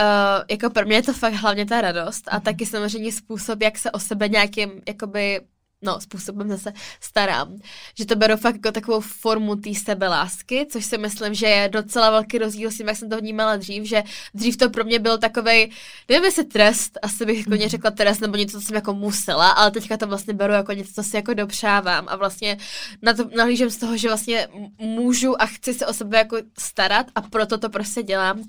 [0.51, 2.45] jako pro mě je to fakt hlavně ta radost a mhm.
[2.45, 5.41] taky samozřejmě způsob, jak se o sebe nějakým jakoby
[5.83, 7.59] no, způsobem zase starám.
[7.99, 12.11] Že to beru fakt jako takovou formu té sebelásky, což si myslím, že je docela
[12.11, 14.03] velký rozdíl s tím, jak jsem to vnímala dřív, že
[14.35, 15.71] dřív to pro mě byl takovej,
[16.09, 19.71] nevím jestli trest, asi bych jako řekla trest, nebo něco, co jsem jako musela, ale
[19.71, 22.57] teďka to vlastně beru jako něco, co si jako dopřávám a vlastně
[23.03, 27.07] na to nahlížím z toho, že vlastně můžu a chci se o sebe jako starat
[27.15, 28.43] a proto to prostě dělám.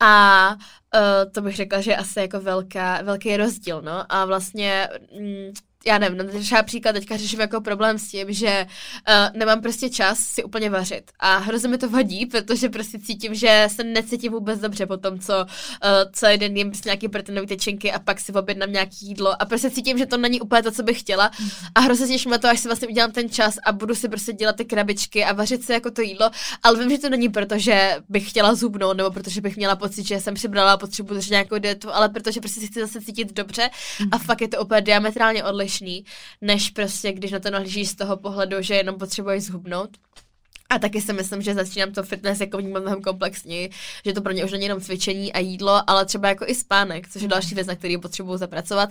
[0.00, 0.56] A
[0.94, 4.12] Uh, to bych řekla, že je asi jako velká, velký rozdíl, no.
[4.12, 4.88] A vlastně
[5.20, 5.52] mm,
[5.86, 8.66] já nevím, no, třeba příklad teďka řeším jako problém s tím, že
[9.08, 11.10] uh, nemám prostě čas si úplně vařit.
[11.18, 15.18] A hrozně mi to vadí, protože prostě cítím, že se necítím vůbec dobře po tom,
[15.18, 15.46] co uh,
[16.12, 19.42] celý den jím prostě nějaký proteinový tečenky a pak si objednám nějaký jídlo.
[19.42, 21.30] A prostě cítím, že to není úplně to, co bych chtěla.
[21.74, 24.08] A hrozně se těším na to, až si vlastně udělám ten čas a budu si
[24.08, 26.30] prostě dělat ty krabičky a vařit si jako to jídlo,
[26.62, 30.06] ale vím, že to není proto, že bych chtěla zubnout nebo protože bych měla pocit,
[30.06, 33.32] že jsem přibrala a potřebuji držet nějakou dietu, ale protože prostě si chci zase cítit
[33.32, 33.70] dobře
[34.10, 36.04] a fakt je to úplně diametrálně odlišné odlišný,
[36.40, 39.96] než prostě, když na to nahlížíš z toho pohledu, že jenom potřebuješ zhubnout.
[40.70, 43.70] A taky si myslím, že začínám to fitness jako vnímat mnohem komplexněji,
[44.04, 47.08] že to pro mě už není jenom cvičení a jídlo, ale třeba jako i spánek,
[47.08, 47.30] což je mhm.
[47.30, 48.90] další věc, na který potřebuju zapracovat.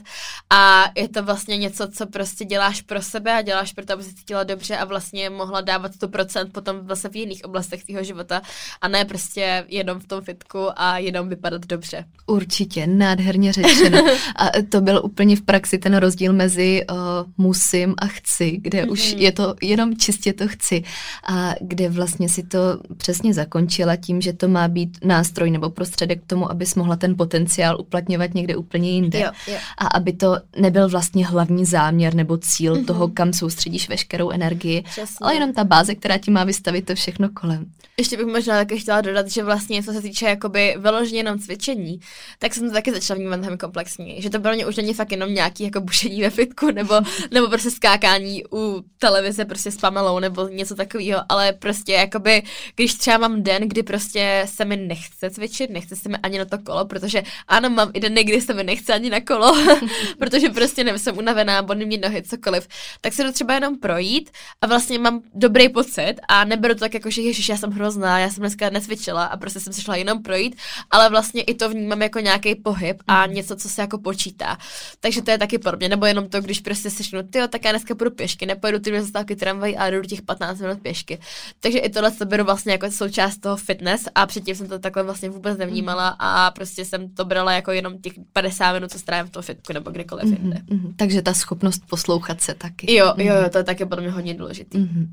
[0.49, 4.03] A je to vlastně něco, co prostě děláš pro sebe a děláš pro to, aby
[4.03, 8.41] se cítila dobře a vlastně mohla dávat 100% potom vlastně v jiných oblastech tvého života
[8.81, 12.05] a ne prostě jenom v tom fitku a jenom vypadat dobře.
[12.27, 13.97] Určitě, nádherně řečeno.
[14.35, 16.97] a to byl úplně v praxi ten rozdíl mezi uh,
[17.37, 18.91] musím a chci, kde mm-hmm.
[18.91, 19.21] už mhm.
[19.21, 20.83] je to jenom čistě to chci.
[21.23, 22.59] A kde vlastně si to
[22.97, 27.17] přesně zakončila tím, že to má být nástroj nebo prostředek k tomu, abys mohla ten
[27.17, 29.19] potenciál uplatňovat někde úplně jinde.
[29.19, 29.57] Jo, jo.
[29.77, 32.85] A aby to nebyl vlastně hlavní záměr nebo cíl mm-hmm.
[32.85, 35.17] toho, kam soustředíš veškerou energii, Přesně.
[35.21, 37.65] ale jenom ta báze, která ti má vystavit to všechno kolem.
[37.99, 41.99] Ještě bych možná také chtěla dodat, že vlastně, co se týče jakoby vyloženě jenom cvičení,
[42.39, 44.21] tak jsem to taky začala vnímat mnohem komplexněji.
[44.21, 46.93] Že to pro mě už není fakt jenom nějaký jako bušení ve fitku nebo,
[47.31, 52.43] nebo prostě skákání u televize prostě s Pamelou nebo něco takového, ale prostě jakoby,
[52.75, 56.45] když třeba mám den, kdy prostě se mi nechce cvičit, nechce se mi ani na
[56.45, 59.57] to kolo, protože ano, mám i dny, kdy se mi nechce ani na kolo,
[60.19, 62.67] protože prostě nevím, jsem unavená, bolí mě nohy, cokoliv,
[63.01, 64.29] tak se to třeba jenom projít
[64.61, 68.19] a vlastně mám dobrý pocit a neberu to tak jako, že ježiš, já jsem hrozná,
[68.19, 70.55] já jsem dneska necvičila a prostě jsem se šla jenom projít,
[70.91, 73.35] ale vlastně i to vnímám jako nějaký pohyb a mhm.
[73.35, 74.57] něco, co se jako počítá.
[74.99, 77.71] Takže to je taky podobně, nebo jenom to, když prostě si řeknu, ty tak já
[77.71, 81.19] dneska půjdu pěšky, nepojedu ty zastávky tramvají a jdu těch 15 minut pěšky.
[81.59, 85.03] Takže i tohle se beru vlastně jako součást toho fitness a předtím jsem to takhle
[85.03, 89.27] vlastně vůbec nevnímala a prostě jsem to brala jako jenom těch 50 minut, co strávím
[89.27, 90.57] v toho fitku nebo kdekoliv mm-hmm, jinde.
[90.57, 90.93] Mm-hmm.
[90.95, 92.95] Takže ta schopnost poslouchat se taky.
[92.95, 94.77] Jo, jo, jo, to je taky podle mě hodně důležitý.
[94.77, 95.07] Mm-hmm.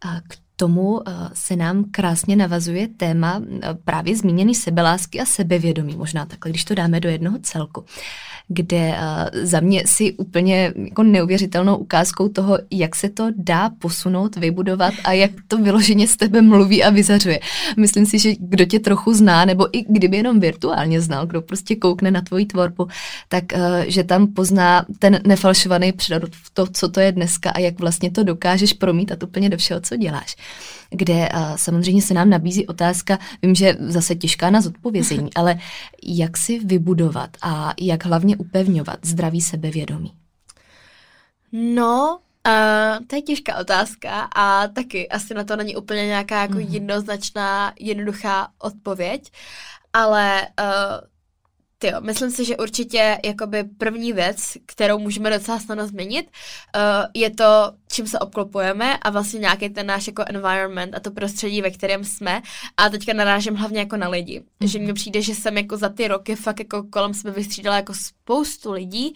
[0.00, 5.96] A k tomu eh, se nám krásně navazuje téma eh, právě zmíněný sebelásky a sebevědomí,
[5.96, 7.84] možná takhle, když to dáme do jednoho celku
[8.52, 14.36] kde eh, za mě si úplně jako neuvěřitelnou ukázkou toho, jak se to dá posunout,
[14.36, 17.40] vybudovat a jak to vyloženě z tebe mluví a vyzařuje.
[17.76, 21.76] Myslím si, že kdo tě trochu zná, nebo i kdyby jenom virtuálně znal, kdo prostě
[21.76, 22.88] koukne na tvoji tvorbu,
[23.28, 23.44] tak
[23.86, 26.22] že tam pozná ten nefalšovaný přírod
[26.54, 29.96] to, co to je dneska a jak vlastně to dokážeš promítat úplně do všeho, co
[29.96, 30.36] děláš
[30.90, 35.58] kde samozřejmě se nám nabízí otázka, vím, že zase těžká na zodpovězení, ale
[36.02, 40.12] jak si vybudovat a jak hlavně upevňovat zdravý sebevědomí?
[41.52, 46.54] No, Uh, to je těžká otázka a taky asi na to není úplně nějaká jako
[46.54, 46.60] mm.
[46.60, 49.32] jednoznačná, jednoduchá odpověď,
[49.92, 51.10] ale uh,
[51.78, 56.30] Tyjo, myslím si, že určitě jakoby první věc, kterou můžeme docela snadno změnit,
[56.76, 56.82] uh,
[57.14, 61.62] je to, čím se obklopujeme a vlastně nějaký ten náš jako environment a to prostředí,
[61.62, 62.42] ve kterém jsme.
[62.76, 64.40] A teďka narážím hlavně jako na lidi.
[64.40, 64.66] Mm-hmm.
[64.66, 67.94] Že mně přijde, že jsem jako za ty roky fakt jako kolem sebe vystřídala jako
[67.94, 69.14] spoustu lidí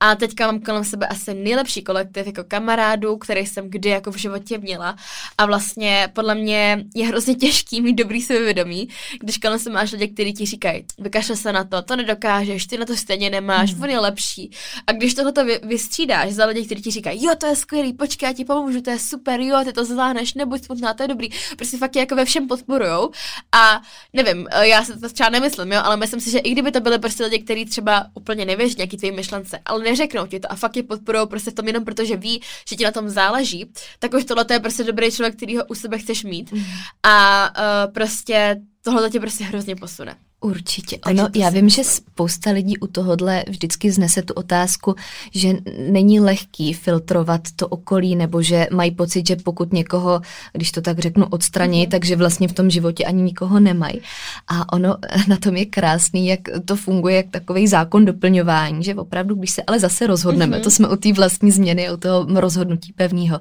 [0.00, 4.16] a teďka mám kolem sebe asi nejlepší kolektiv jako kamarádů, který jsem kdy jako v
[4.16, 4.96] životě měla.
[5.38, 8.88] A vlastně podle mě je hrozně těžký mít dobrý sebevědomí,
[9.20, 12.78] když kolem sebe máš lidi, kteří ti říkají, vykašle se na to, to nedokážeš, ty
[12.78, 13.82] na to stejně nemáš, mm.
[13.82, 14.50] on je lepší.
[14.86, 18.15] A když tohle vy, vystřídáš za lidi, kteří ti říkají, jo, to je skvělý, počkej,
[18.24, 21.28] já ti pomůžu, to je super, jo, ty to zvládneš, nebuď smutná, to je dobrý.
[21.56, 23.10] Prostě fakt je jako ve všem podporujou.
[23.52, 26.80] A nevím, já se to třeba nemyslím, jo, ale myslím si, že i kdyby to
[26.80, 30.56] byly prostě lidi, kteří třeba úplně nevěří nějaký tvojí myšlence, ale neřeknou ti to a
[30.56, 33.72] fakt je podporujou prostě v tom jenom proto, že ví, že ti na tom záleží,
[33.98, 36.52] tak už tohle je prostě dobrý člověk, který ho u sebe chceš mít.
[36.52, 36.64] Mm.
[37.02, 38.56] A uh, prostě
[38.86, 40.16] tohle tě prostě hrozně posune.
[40.40, 40.98] Určitě.
[41.06, 44.94] Ono, já vím, že spousta lidí u tohohle vždycky znese tu otázku,
[45.34, 45.54] že
[45.90, 50.20] není lehký filtrovat to okolí, nebo že mají pocit, že pokud někoho,
[50.52, 51.90] když to tak řeknu, odstraní, mm-hmm.
[51.90, 54.00] takže vlastně v tom životě ani nikoho nemají.
[54.48, 54.96] A ono
[55.28, 59.62] na tom je krásný, jak to funguje, jak takový zákon doplňování, že opravdu, když se
[59.62, 60.62] ale zase rozhodneme, mm-hmm.
[60.62, 63.40] to jsme u té vlastní změny, u toho rozhodnutí pevného,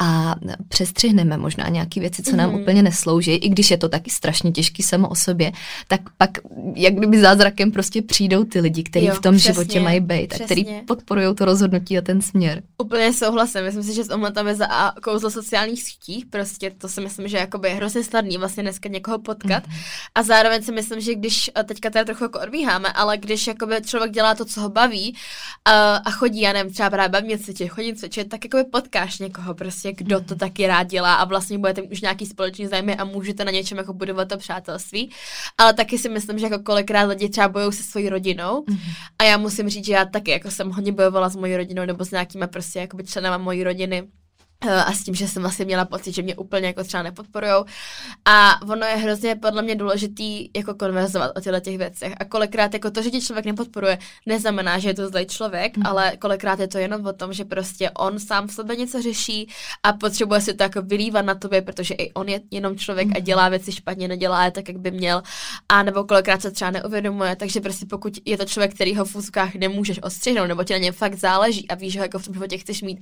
[0.00, 0.34] a
[0.68, 2.60] přestřihneme možná nějaké věci, co nám mm-hmm.
[2.60, 5.52] úplně neslouží, i když je to taky strašně těžký samo o sobě,
[5.88, 6.30] tak pak
[6.74, 10.44] jak kdyby zázrakem prostě přijdou ty lidi, kteří v tom přesně, životě mají být a
[10.44, 12.62] kteří podporují to rozhodnutí a ten směr.
[12.78, 16.70] Úplně souhlasím, myslím si, že s tomhle tam je za a kouzlo sociálních sítích, prostě
[16.70, 20.10] to si myslím, že jakoby je hrozně snadný vlastně dneska někoho potkat mm-hmm.
[20.14, 24.12] a zároveň si myslím, že když, teďka tady trochu jako odvíháme, ale když jakoby člověk
[24.12, 25.16] dělá to, co ho baví
[25.64, 29.54] a, a chodí, já nevím, třeba právě baví cvičit, chodí cvičit, tak jakoby potkáš někoho
[29.54, 30.24] prostě, kdo mm-hmm.
[30.24, 30.38] to mhm.
[30.38, 33.92] taky rád dělá a vlastně budete už nějaký společný zájmy a můžete na něčem jako
[33.92, 34.67] budovat to přátelství,
[35.58, 38.60] ale taky si myslím, že jako kolikrát lidi třeba bojují se svojí rodinou.
[38.60, 38.92] Mm-hmm.
[39.18, 42.04] a já musím říct, že já taky jako jsem hodně bojovala s mojí rodinou nebo
[42.04, 44.08] s nějakými prostě jakoby členama mojí rodiny
[44.66, 47.64] a s tím, že jsem vlastně měla pocit, že mě úplně jako třeba nepodporujou.
[48.24, 52.14] A ono je hrozně podle mě důležitý jako konverzovat o těchto těch věcech.
[52.20, 55.86] A kolikrát jako to, že tě člověk nepodporuje, neznamená, že je to zlej člověk, mm.
[55.86, 59.48] ale kolikrát je to jenom o tom, že prostě on sám v sobě něco řeší
[59.82, 63.12] a potřebuje si to jako vylívat na tobě, protože i on je jenom člověk mm.
[63.12, 63.24] a mhm.
[63.24, 65.22] dělá věci špatně, nedělá je tak, jak by měl.
[65.68, 69.14] A nebo kolikrát se třeba neuvědomuje, takže prostě pokud je to člověk, který ho v
[69.14, 72.24] úzkách nemůžeš ostřihnout, nebo ti na něm fakt záleží a víš, že ho jako v
[72.24, 73.00] tom životě chceš mít,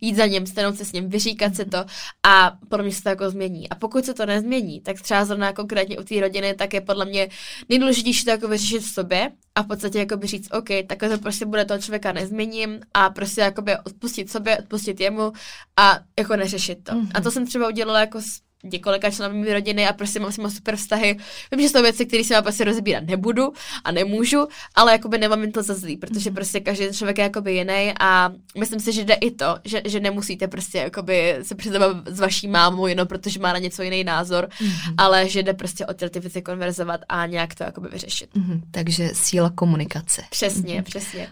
[0.00, 1.78] jít za něm, stejnou se s ním, vyříkat si to
[2.26, 3.68] a podle mě se to jako změní.
[3.68, 7.04] A pokud se to nezmění, tak třeba zrovna konkrétně u té rodiny, tak je podle
[7.04, 7.28] mě
[7.68, 11.18] nejdůležitější to jako vyřešit v sobě a v podstatě jako by říct, OK, tak to
[11.18, 15.32] prostě bude toho člověka nezměním a prostě jako by odpustit sobě, odpustit jemu
[15.76, 16.92] a jako neřešit to.
[16.92, 17.10] Mm-hmm.
[17.14, 20.50] A to jsem třeba udělala jako s několika členů rodiny a prostě mám s nimi
[20.50, 21.16] super vztahy.
[21.52, 23.52] Vím, že jsou věci, které si já prostě rozbírat nebudu
[23.84, 26.34] a nemůžu, ale jakoby nemám jim to za zlý, protože mhm.
[26.34, 30.00] prostě každý člověk je jakoby jiný a myslím si, že jde i to, že, že
[30.00, 34.48] nemusíte prostě jakoby se přiznat s vaší mámou jenom protože má na něco jiný názor,
[34.60, 34.94] mm-hmm.
[34.96, 38.30] ale že jde prostě o ty věci konverzovat a nějak to jakoby vyřešit.
[38.34, 38.60] Mm-hmm.
[38.70, 40.22] Takže síla komunikace.
[40.30, 40.84] Přesně, mm-hmm.
[40.84, 41.28] přesně.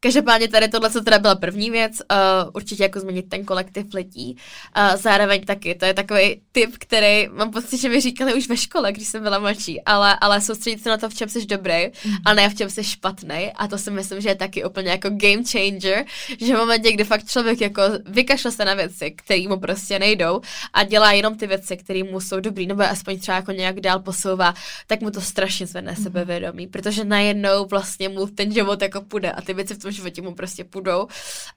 [0.00, 4.36] Každopádně tady tohle, co teda byla první věc, uh, určitě jako změnit ten kolektiv lidí.
[4.76, 8.56] Uh, zároveň taky, to je takový typ, který mám pocit, že mi říkali už ve
[8.56, 11.86] škole, když jsem byla mladší, ale, ale soustředit se na to, v čem jsi dobrý,
[12.04, 12.12] mm.
[12.24, 13.52] a ne v čem jsi špatný.
[13.54, 16.04] A to si myslím, že je taky úplně jako game changer,
[16.40, 20.40] že v momentě, kdy fakt člověk jako vykašle se na věci, které mu prostě nejdou
[20.72, 24.00] a dělá jenom ty věci, které mu jsou dobrý, nebo aspoň třeba jako nějak dál
[24.00, 24.54] posouvá,
[24.86, 26.02] tak mu to strašně zvedne mm.
[26.02, 30.22] sebevědomí, protože najednou vlastně mu ten život jako půjde a ty věci v tom životě
[30.22, 31.08] mu prostě půjdou.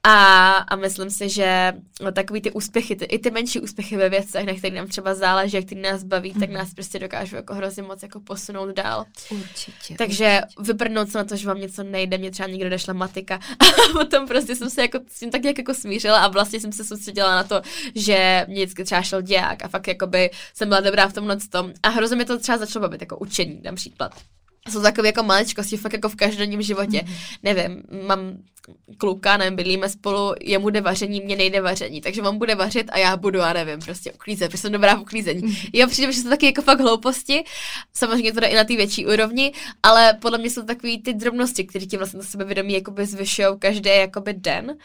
[0.03, 4.09] A, a myslím si, že no, takový ty úspěchy, ty, i ty menší úspěchy ve
[4.09, 6.39] věcech, na kterých nám třeba záleží, a který nás baví, mm.
[6.39, 6.57] tak mhm.
[6.57, 9.05] nás prostě dokážou jako hrozně moc jako posunout dál.
[9.29, 9.95] Určitě.
[9.97, 10.63] Takže určitě.
[10.63, 14.27] vyprdnout se na to, že vám něco nejde, mě třeba někdo došla matika a potom
[14.27, 17.35] prostě jsem se jako s tím tak nějak jako smířila a vlastně jsem se soustředila
[17.35, 17.61] na to,
[17.95, 21.73] že mě vždycky třeba šel děják a fakt jakoby jsem byla dobrá v tomhle tom
[21.83, 24.11] a hrozně mi to třeba začalo bavit, jako učení, dám příklad
[24.69, 26.97] jsou takové jako maličkosti, fakt jako v každodenním životě.
[26.97, 27.37] Mm-hmm.
[27.43, 28.19] Nevím, mám
[28.97, 32.97] kluka, nevím, bydlíme spolu, jemu jde vaření, mě nejde vaření, takže on bude vařit a
[32.97, 35.41] já budu, já nevím, prostě uklízet, protože jsem dobrá v uklízení.
[35.41, 35.69] Mm-hmm.
[35.73, 37.43] Jo, přijde, že jsou taky jako fakt hlouposti,
[37.93, 39.53] samozřejmě to jde i na té větší úrovni,
[39.83, 43.47] ale podle mě jsou takové ty drobnosti, které ti vlastně na sebe vědomí jakoby zvyšují
[43.59, 44.65] každý jakoby den.
[44.65, 44.77] Uh,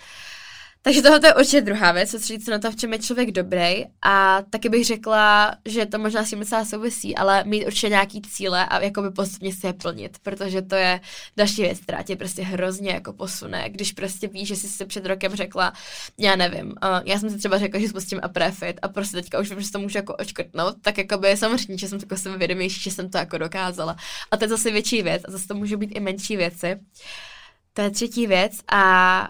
[0.84, 3.84] takže tohle je určitě druhá věc, soustředit se na to, v čem je člověk dobrý.
[4.02, 8.22] A taky bych řekla, že to možná s tím docela souvisí, ale mít určitě nějaký
[8.22, 11.00] cíle a jakoby postupně se je plnit, protože to je
[11.36, 13.70] další věc, která tě prostě hrozně jako posune.
[13.70, 15.72] Když prostě víš, že jsi si před rokem řekla,
[16.18, 19.40] já nevím, uh, já jsem si třeba řekla, že spustím a prefit a prostě teďka
[19.40, 22.80] už vím, že to můžu jako očkrtnout, tak jako by samozřejmě, že jsem tako sebevědomější,
[22.80, 23.96] že jsem to jako dokázala.
[24.30, 26.76] A to je zase větší věc a zase to může být i menší věci.
[27.72, 29.28] To je třetí věc a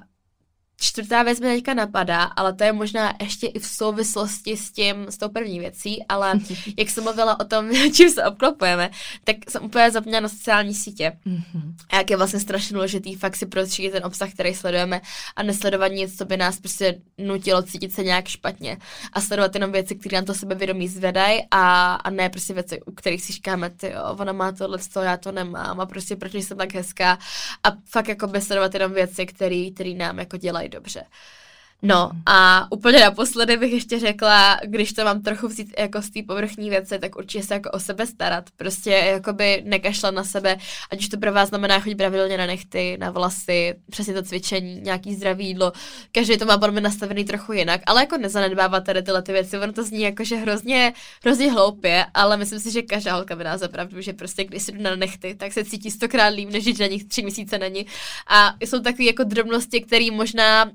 [0.80, 5.06] Čtvrtá věc mi teďka napadá, ale to je možná ještě i v souvislosti s tím,
[5.08, 6.32] s tou první věcí, ale
[6.78, 8.90] jak jsem mluvila o tom, čím se obklopujeme,
[9.24, 11.12] tak jsem úplně zapomněla na sociální sítě.
[11.26, 11.74] Mm-hmm.
[11.90, 15.00] A jak je vlastně strašně důležitý fakt si prostředit ten obsah, který sledujeme
[15.36, 18.78] a nesledovat nic, co by nás prostě nutilo cítit se nějak špatně.
[19.12, 22.92] A sledovat jenom věci, které nám to sebevědomí zvedají a, a ne prostě věci, u
[22.92, 26.34] kterých si říkáme, ty jo, ona má tohle, to já to nemám a prostě proč
[26.34, 27.18] jsem tak hezká.
[27.64, 31.06] A fakt jako by sledovat jenom věci, které nám jako dělají dobře.
[31.82, 36.22] No a úplně naposledy bych ještě řekla, když to mám trochu vzít jako z té
[36.22, 38.44] povrchní věci, tak určitě se jako o sebe starat.
[38.56, 40.56] Prostě jakoby nekašlat na sebe,
[40.90, 44.80] ať už to pro vás znamená chodit pravidelně na nechty, na vlasy, přesně to cvičení,
[44.80, 45.72] nějaký zdravý jídlo.
[46.12, 49.58] Každý to má podle mě nastavený trochu jinak, ale jako nezanedbávat tady tyhle ty věci.
[49.58, 50.92] Ono to zní jako, že hrozně,
[51.24, 54.72] hrozně hloupě, ale myslím si, že každá holka by nás zapravdu, že prostě když si
[54.72, 57.86] jdu na nechty, tak se cítí stokrát líp, než na nich tři měsíce není.
[58.28, 60.70] A jsou takové jako drobnosti, které možná uh,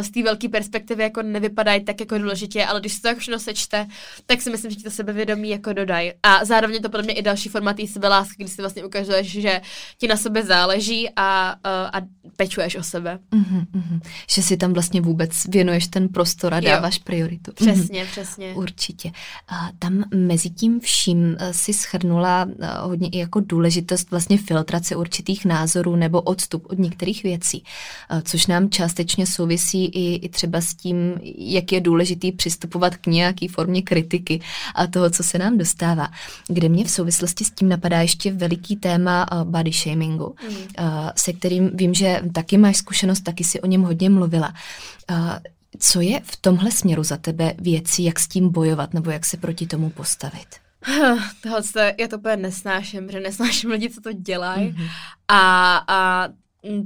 [0.00, 3.86] z té velké perspektivy jako nevypadají tak jako důležitě, ale když se to všechno sečte,
[4.26, 6.12] tak si myslím, že ti to sebevědomí jako dodají.
[6.22, 9.60] A zároveň to podle mě i další forma té sebelásky, kdy si vlastně ukazuješ, že
[9.98, 12.00] ti na sebe záleží a, a, a
[12.36, 13.18] pečuješ o sebe.
[13.32, 14.00] Mm-hmm, mm-hmm.
[14.30, 17.02] Že si tam vlastně vůbec věnuješ ten prostor a dáváš jo.
[17.04, 17.52] prioritu.
[17.52, 18.10] Přesně, mm-hmm.
[18.10, 18.54] přesně.
[18.54, 19.12] Určitě.
[19.48, 24.96] A tam mezi tím vším eh, si schrnula eh, hodně i jako důležitost vlastně filtrace
[24.96, 27.64] určitých názorů nebo odstup od některých věcí,
[28.10, 33.06] eh, což nám částečně souvisí i, i třeba s tím, jak je důležitý přistupovat k
[33.06, 34.40] nějaké formě kritiky
[34.74, 36.08] a toho, co se nám dostává.
[36.48, 40.56] Kde mě v souvislosti s tím napadá ještě veliký téma body shamingu, mm.
[41.16, 44.54] se kterým vím, že taky máš zkušenost, taky si o něm hodně mluvila.
[45.78, 49.36] Co je v tomhle směru za tebe věcí, jak s tím bojovat nebo jak se
[49.36, 50.46] proti tomu postavit?
[51.42, 54.68] Tohle já to úplně nesnáším, že nesnáším lidi, co to dělají.
[54.68, 54.88] Mm-hmm.
[55.28, 56.28] A, a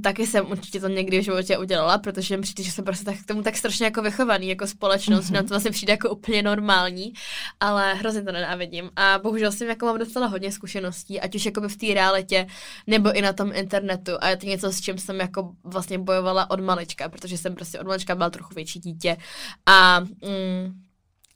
[0.03, 3.15] taky jsem určitě to někdy v životě udělala, protože mi přijde, že jsem prostě tak,
[3.17, 5.33] k tomu tak strašně jako vychovaný, jako společnost, mm-hmm.
[5.33, 7.13] nám to vlastně přijde jako úplně normální,
[7.59, 8.89] ale hrozně to nenávidím.
[8.95, 12.47] A bohužel jsem jako mám docela hodně zkušeností, ať už jako v té realitě,
[12.87, 14.11] nebo i na tom internetu.
[14.19, 17.79] A je to něco, s čím jsem jako vlastně bojovala od malička, protože jsem prostě
[17.79, 19.17] od malička byla trochu větší dítě.
[19.65, 20.81] A mm,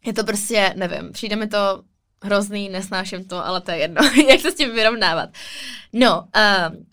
[0.05, 1.83] je to prostě, nevím, přijde mi to
[2.23, 5.29] hrozný, nesnáším to, ale to je jedno, jak se s tím vyrovnávat.
[5.93, 6.85] No, um,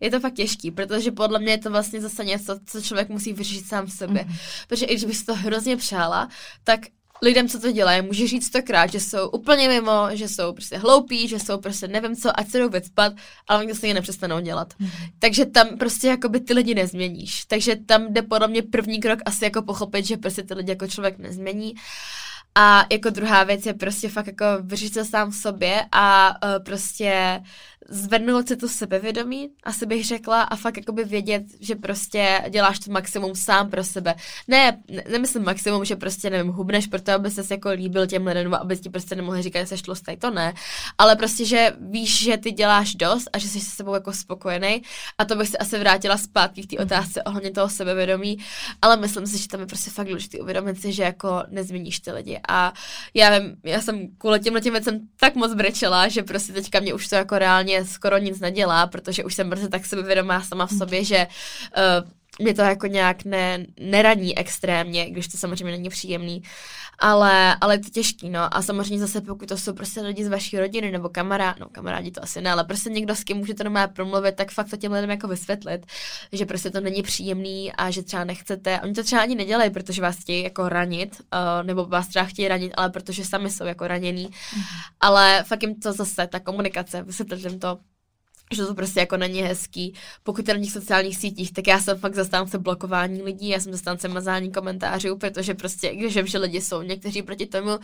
[0.00, 3.32] je to fakt těžký, protože podle mě je to vlastně zase něco, co člověk musí
[3.32, 4.24] vyřešit sám v sobě.
[4.24, 4.34] Mm.
[4.68, 6.28] Protože i když bys to hrozně přála,
[6.64, 6.80] tak
[7.22, 11.28] lidem, co to dělají, může říct stokrát, že jsou úplně mimo, že jsou prostě hloupí,
[11.28, 13.12] že jsou prostě nevím co, ať se jdou vycpat,
[13.48, 14.74] ale oni to stejně nepřestanou dělat.
[14.78, 14.90] Mm.
[15.18, 17.44] Takže tam prostě jako by ty lidi nezměníš.
[17.44, 20.86] Takže tam jde podle mě první krok asi jako pochopit, že prostě ty lidi jako
[20.86, 21.74] člověk nezmění.
[22.58, 26.64] A jako druhá věc je prostě fakt jako vyřešit se sám v sobě a uh,
[26.64, 27.40] prostě
[27.88, 32.90] zvednout si to sebevědomí, asi bych řekla, a fakt jakoby vědět, že prostě děláš to
[32.90, 34.14] maximum sám pro sebe.
[34.48, 38.54] Ne, ne nemyslím maximum, že prostě, nevím, hubneš proto, aby se jako líbil těm lidem,
[38.54, 40.54] aby ti prostě nemohli říkat, že jsi tlustý, to ne,
[40.98, 44.82] ale prostě, že víš, že ty děláš dost a že jsi se sebou jako spokojený.
[45.18, 48.38] A to bych se asi vrátila zpátky k té otázce ohledně toho sebevědomí,
[48.82, 52.12] ale myslím si, že tam je prostě fakt důležité uvědomit si, že jako nezměníš ty
[52.12, 52.40] lidi.
[52.48, 52.72] A
[53.14, 57.08] já vím, já jsem kvůli těm věcem tak moc brečela, že prostě teďka mě už
[57.08, 61.04] to jako reálně skoro nic nedělá, protože už jsem prostě tak sebevědomá sama v sobě,
[61.04, 66.42] že uh, mě to jako nějak ne, neraní extrémně, když to samozřejmě není příjemný,
[66.98, 68.56] ale, ale je to těžký, no.
[68.56, 72.10] A samozřejmě zase pokud to jsou prostě lidi z vaší rodiny nebo kamarád, no kamarádi
[72.10, 74.92] to asi ne, ale prostě někdo, s kým můžete normálně promluvit, tak fakt to těm
[74.92, 75.86] lidem jako vysvětlit,
[76.32, 80.02] že prostě to není příjemný a že třeba nechcete, oni to třeba ani nedělají, protože
[80.02, 83.88] vás chtějí jako ranit, uh, nebo vás třeba chtějí ranit, ale protože sami jsou jako
[83.88, 84.24] ranění,
[84.56, 84.62] mm.
[85.00, 87.78] ale fakt jim to zase, ta komunikace, vysvětlit jim to,
[88.52, 89.94] že to prostě jako není hezký.
[90.22, 93.72] Pokud je na těch sociálních sítích, tak já jsem fakt zastánce blokování lidí, já jsem
[93.72, 97.78] zastánce mazání komentářů, protože prostě, když vím, že lidi jsou někteří proti tomu,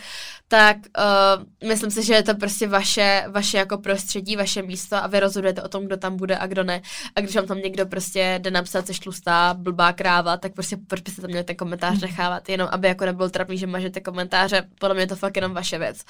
[0.48, 5.06] tak uh, myslím si, že je to prostě vaše, vaše jako prostředí, vaše místo a
[5.06, 6.82] vy rozhodujete o tom, kdo tam bude a kdo ne.
[7.16, 11.00] A když vám tam někdo prostě jde napsat, jsi tlustá, blbá kráva, tak prostě proč
[11.00, 12.00] byste tam měli ten komentář hmm.
[12.00, 15.52] nechávat, jenom aby jako nebyl trapný, že mažete komentáře, podle mě je to fakt jenom
[15.52, 16.04] vaše věc.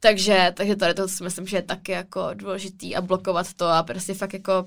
[0.00, 3.82] Takže, takže tady to si myslím, že je taky jako důležitý a blokovat to a
[3.94, 4.66] prostě fakt jako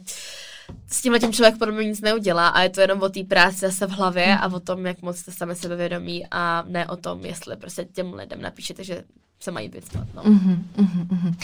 [0.87, 3.59] s tím tím člověk podle mě nic neudělá a je to jenom o té práci
[3.59, 7.25] zase v hlavě a o tom, jak moc jste sami sebevědomí a ne o tom,
[7.25, 9.03] jestli prostě těm lidem napíšete, že
[9.39, 10.07] se mají vycpat.
[10.15, 10.23] No.
[10.23, 11.35] Mm-hmm, mm-hmm.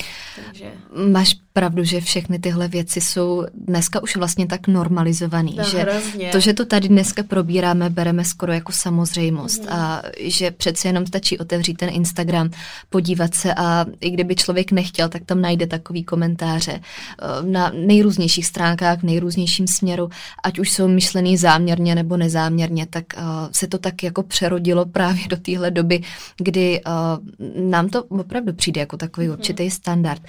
[0.46, 0.72] Takže...
[1.12, 6.30] Máš pravdu, že všechny tyhle věci jsou dneska už vlastně tak normalizovaný, no, že hrozně.
[6.30, 9.74] to, že to tady dneska probíráme, bereme skoro jako samozřejmost mm-hmm.
[9.74, 12.50] a že přece jenom stačí otevřít ten Instagram,
[12.90, 18.46] podívat se a i kdyby člověk nechtěl, tak tam najde takový komentáře eh, na nejrůznějších
[18.46, 20.10] stránkách, v nejrůznějším směru,
[20.44, 25.28] ať už jsou myšlený záměrně nebo nezáměrně, tak uh, se to tak jako přerodilo právě
[25.30, 26.02] do téhle doby,
[26.38, 29.34] kdy uh, nám to opravdu přijde jako takový mm-hmm.
[29.34, 30.22] určitý standard.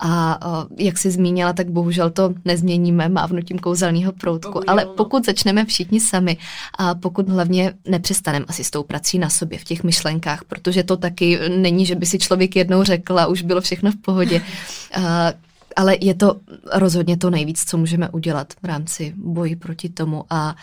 [0.00, 0.38] A
[0.78, 4.52] jak jsi zmínila, tak bohužel to nezměníme mávnutím kouzelného proutku.
[4.52, 4.92] Bohužel, Ale no.
[4.92, 6.36] pokud začneme všichni sami
[6.78, 10.96] a pokud hlavně nepřestaneme asi s tou prací na sobě v těch myšlenkách, protože to
[10.96, 14.42] taky není, že by si člověk jednou řekl a už bylo všechno v pohodě.
[15.76, 16.36] ale je to
[16.72, 20.56] rozhodně to nejvíc, co můžeme udělat v rámci boji proti tomu a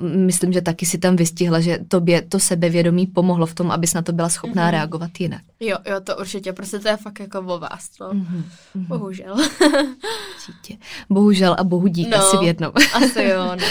[0.00, 4.02] myslím, že taky si tam vystihla, že tobě to sebevědomí pomohlo v tom, abys na
[4.02, 4.70] to byla schopná mm-hmm.
[4.70, 5.42] reagovat jinak.
[5.62, 8.10] Jo, jo, to určitě, prostě to je fakt jako o vás, no.
[8.10, 8.42] Mm-hmm.
[8.74, 9.34] Bohužel.
[10.34, 10.76] Určitě.
[11.10, 12.72] Bohužel a bohu dík no, asi v jednom.
[12.94, 13.66] asi jo, no.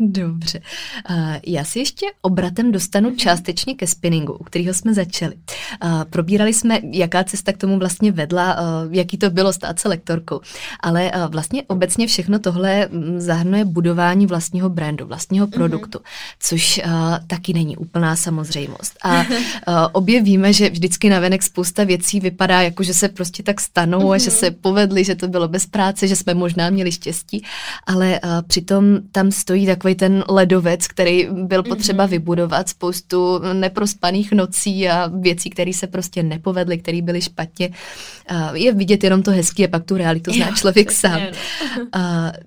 [0.00, 0.60] Dobře.
[1.10, 5.34] Uh, já si ještě obratem dostanu částečně ke spinningu, u kterého jsme začali.
[5.84, 9.88] Uh, probírali jsme, jaká cesta k tomu vlastně vedla, uh, jaký to bylo stát se
[9.88, 10.40] lektorkou.
[10.80, 15.52] Ale uh, vlastně obecně všechno tohle mm, zahrnuje budování vlastního brandu, vlastního mhm.
[15.52, 16.36] produktu, mm-hmm.
[16.40, 16.92] což uh,
[17.26, 18.98] taky není úplná samozřejmost.
[19.02, 19.24] A uh,
[19.92, 23.98] obě víme, že vždycky na navenek spousta věcí vypadá jako, že se prostě tak stanou
[23.98, 24.14] mm-hmm.
[24.14, 24.36] a že mhm.
[24.36, 27.44] se povedly, že to bylo bez práce, že jsme možná měli štěstí,
[27.86, 32.10] ale uh, přitom tam stojí takový ten ledovec, který byl potřeba mm-hmm.
[32.10, 37.68] vybudovat, spoustu neprospaných nocí a věcí, které se prostě nepovedly, které byly špatně.
[38.30, 41.20] Uh, je vidět jenom to hezký a pak tu realitu zná jo, člověk sám.
[41.20, 42.02] Uh,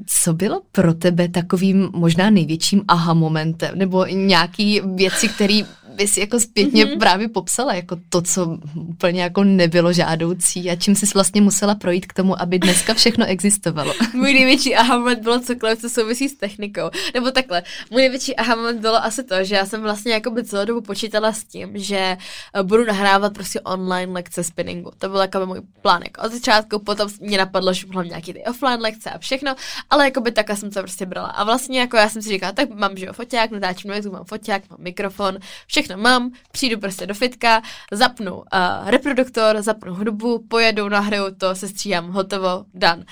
[0.05, 5.61] co bylo pro tebe takovým možná největším aha momentem, nebo nějaký věci, které
[5.95, 6.99] bys jako zpětně mm-hmm.
[6.99, 12.05] právě popsala jako to, co úplně jako nebylo žádoucí a čím jsi vlastně musela projít
[12.05, 13.93] k tomu, aby dneska všechno existovalo.
[14.13, 16.89] Můj největší aha moment bylo cokoliv, co souvisí s technikou.
[17.13, 20.43] Nebo takhle, můj největší aha moment bylo asi to, že já jsem vlastně jako by
[20.43, 24.91] celou dobu počítala s tím, že eh, budu nahrávat prostě online lekce spinningu.
[24.97, 28.43] To byl jako můj plán jako od začátku, potom mě napadlo, že budu nějaký ty
[28.43, 29.55] offline lekce a všechno,
[29.89, 31.27] ale jako by takhle jsem to prostě brala.
[31.27, 34.25] A vlastně jako já jsem si říkala, tak mám, že jo, foťák, natáčím na mám
[34.25, 35.37] foťák, mám mikrofon,
[35.67, 37.61] všechno mám, přijdu prostě do fitka,
[37.91, 38.43] zapnu uh,
[38.85, 43.05] reproduktor, zapnu hudbu, pojedu, nahraju to, sestříhám, hotovo, done.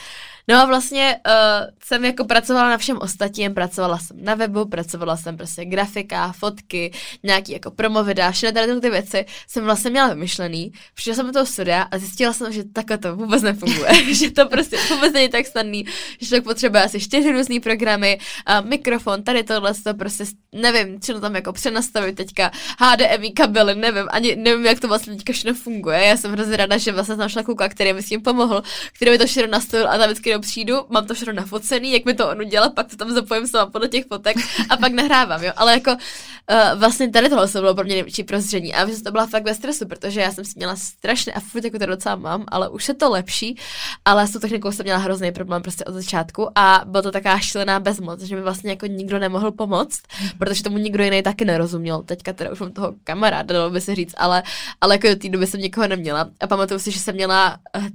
[0.49, 5.17] No a vlastně uh, jsem jako pracovala na všem ostatním, pracovala jsem na webu, pracovala
[5.17, 6.91] jsem prostě grafika, fotky,
[7.23, 10.71] nějaký jako promo videa, všechny tady ty věci jsem vlastně měla vymyšlený.
[10.93, 14.45] Přišla jsem do toho studia a zjistila jsem, že takhle to vůbec nefunguje, že to
[14.45, 15.85] prostě vůbec není tak snadný,
[16.21, 18.19] že to potřebuje asi čtyři různé programy,
[18.49, 24.05] uh, mikrofon, tady tohle, to prostě nevím, co tam jako přenastavit teďka, HDMI kabely, nevím,
[24.09, 26.03] ani nevím, jak to vlastně teďka všechno funguje.
[26.05, 29.17] Já jsem hrozně ráda, že vlastně našla kluka, který mi s tím pomohl, který mi
[29.17, 32.29] to všechno nastavil a tam vždycky většinou přijdu, mám to všechno nafocený, jak mi to
[32.29, 34.37] on udělal, pak to tam zapojím sama podle těch fotek
[34.69, 35.51] a pak nahrávám, jo.
[35.55, 39.27] Ale jako uh, vlastně tady tohle bylo pro mě největší prozření a že to byla
[39.27, 42.45] fakt ve stresu, protože já jsem si měla strašně a furt jako to docela mám,
[42.47, 43.57] ale už je to lepší,
[44.05, 47.39] ale s tou technikou jsem měla hrozný problém prostě od začátku a byla to taková
[47.39, 50.01] šílená bezmoc, že mi vlastně jako nikdo nemohl pomoct,
[50.37, 52.03] protože tomu nikdo jiný taky nerozuměl.
[52.03, 54.43] Teďka teda už mám toho kamaráda, dalo by se říct, ale,
[54.81, 56.29] ale jako do té doby jsem někoho neměla.
[56.39, 57.89] A pamatuju si, že jsem měla eh,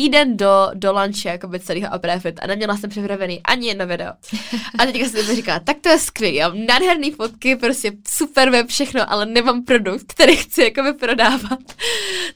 [0.00, 4.12] týden do, do lunche jakoby celého Aprefit a neměla jsem připravený ani jedno video.
[4.78, 8.50] A teďka jsem si říkala, tak to je skvělé, já mám nádherný fotky, prostě super
[8.50, 11.58] web, všechno, ale nemám produkt, který chci jakoby prodávat.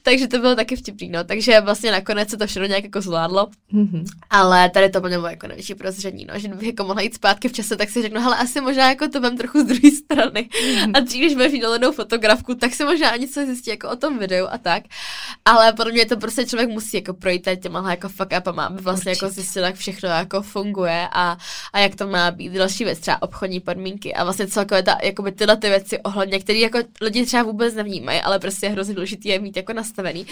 [0.03, 1.23] Takže to bylo taky vtipný, no.
[1.23, 3.49] Takže vlastně nakonec se to všechno nějak jako zvládlo.
[3.73, 4.03] Mm-hmm.
[4.29, 7.53] Ale tady to bylo jako největší prozření, no, že bych jako mohla jít zpátky v
[7.53, 10.49] čase, tak si řeknu, hele, asi možná jako to mám trochu z druhé strany.
[10.51, 10.91] Mm-hmm.
[10.93, 11.63] A dřív, když budeš mít
[11.95, 14.83] fotografku, tak si možná něco zjistí jako o tom videu a tak.
[15.45, 19.11] Ale podle mě to prostě člověk musí jako projít těma jako fuck upama, aby vlastně
[19.11, 19.39] jako Určitě.
[19.39, 21.37] jako zjistil, jak všechno jako funguje a,
[21.73, 22.53] a jak to má být.
[22.53, 26.59] Další věc, třeba obchodní podmínky a vlastně celkově ta, jakoby tyhle ty věci ohledně, které
[26.59, 30.27] jako lidi třeba vůbec nevnímají, ale prostě je hrozně důležité je mít jako nastavený.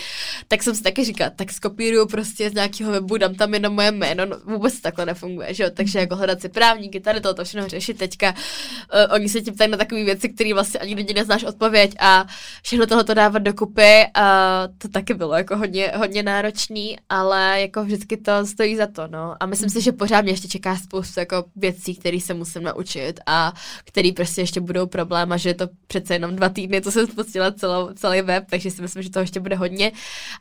[0.47, 3.91] Tak jsem si taky říkala, tak skopíruju prostě z nějakého webu, dám tam jenom moje
[3.91, 5.69] jméno, no, vůbec takhle nefunguje, že jo?
[5.74, 8.30] Takže jako hledat si právníky, tady to, to všechno řešit teďka.
[8.30, 12.26] Uh, oni se tím ptají na takové věci, které vlastně ani lidi neznáš odpověď a
[12.63, 17.84] všechno tohle to dávat dokupy a to taky bylo jako hodně, hodně náročný, ale jako
[17.84, 19.36] vždycky to stojí za to, no.
[19.39, 23.20] A myslím si, že pořád mě ještě čeká spoustu jako věcí, které se musím naučit
[23.26, 26.91] a které prostě ještě budou problém a že je to přece jenom dva týdny, co
[26.91, 29.91] jsem spustila celou, celý web, takže si myslím, že to ještě bude hodně,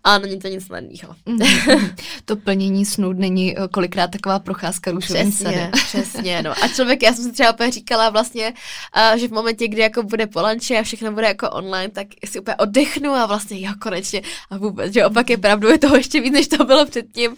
[0.05, 1.15] a není to nic snadného.
[1.27, 1.95] Mm-hmm.
[2.25, 6.65] to plnění snů není eh, kolikrát taková procházka růžovým Přesně, přesně, no.
[6.65, 8.53] A člověk, já jsem si třeba úplně říkala vlastně,
[9.13, 12.07] uh, že v momentě, kdy jako bude po lanči a všechno bude jako online, tak
[12.25, 15.97] si úplně oddechnu a vlastně jo, konečně a vůbec, že opak je pravdu, je toho
[15.97, 17.37] ještě víc, než to bylo předtím.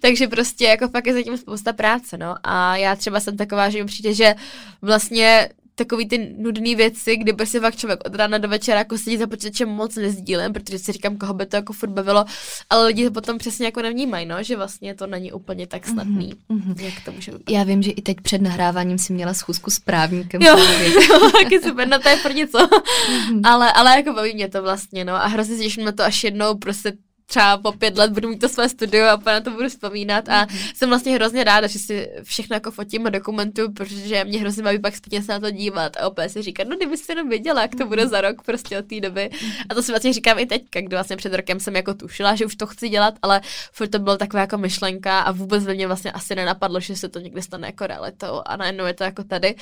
[0.00, 2.34] Takže prostě jako fakt je zatím spousta práce, no.
[2.42, 4.34] A já třeba jsem taková, že mi přijde, že
[4.82, 9.16] vlastně takový ty nudné věci, kdy prostě fakt člověk od rána do večera jako sedí
[9.16, 12.24] za počítačem moc nezdílem, protože si říkám, koho by to jako furt bavilo,
[12.70, 16.34] ale lidi to potom přesně jako nevnímají, no, že vlastně to není úplně tak snadný,
[16.50, 16.84] mm-hmm.
[16.84, 17.58] jak to může vypadat.
[17.58, 20.42] Já vím, že i teď před nahráváním si měla schůzku s právníkem.
[20.42, 20.56] Jo,
[21.32, 22.58] taky super, no to je pro něco.
[22.58, 23.40] Mm-hmm.
[23.44, 26.54] ale, ale jako baví mě to vlastně, no a hrozně těším na to, až jednou
[26.54, 26.92] prostě
[27.26, 30.44] třeba po pět let budu mít to své studio a na to budu vzpomínat a
[30.44, 30.72] mm-hmm.
[30.74, 34.78] jsem vlastně hrozně ráda, že si všechno jako fotím a dokumentuju, protože mě hrozně baví
[34.78, 37.74] pak zpětně se na to dívat a opět si říkat, no kdybyste jenom věděla, jak
[37.74, 39.30] to bude za rok prostě od té doby.
[39.68, 42.46] A to si vlastně říkám i teď, kdy vlastně před rokem jsem jako tušila, že
[42.46, 43.40] už to chci dělat, ale
[43.72, 47.08] furt to bylo taková jako myšlenka a vůbec ve mě vlastně asi nenapadlo, že se
[47.08, 49.54] to někdy stane jako realitou a najednou je to jako tady.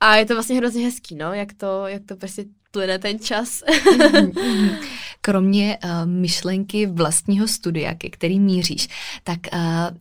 [0.00, 3.62] A je to vlastně hrozně hezký, no, jak to, jak to prostě plyne ten čas.
[5.24, 8.88] Kromě uh, myšlenky vlastního studia, ke který míříš,
[9.24, 9.60] tak uh,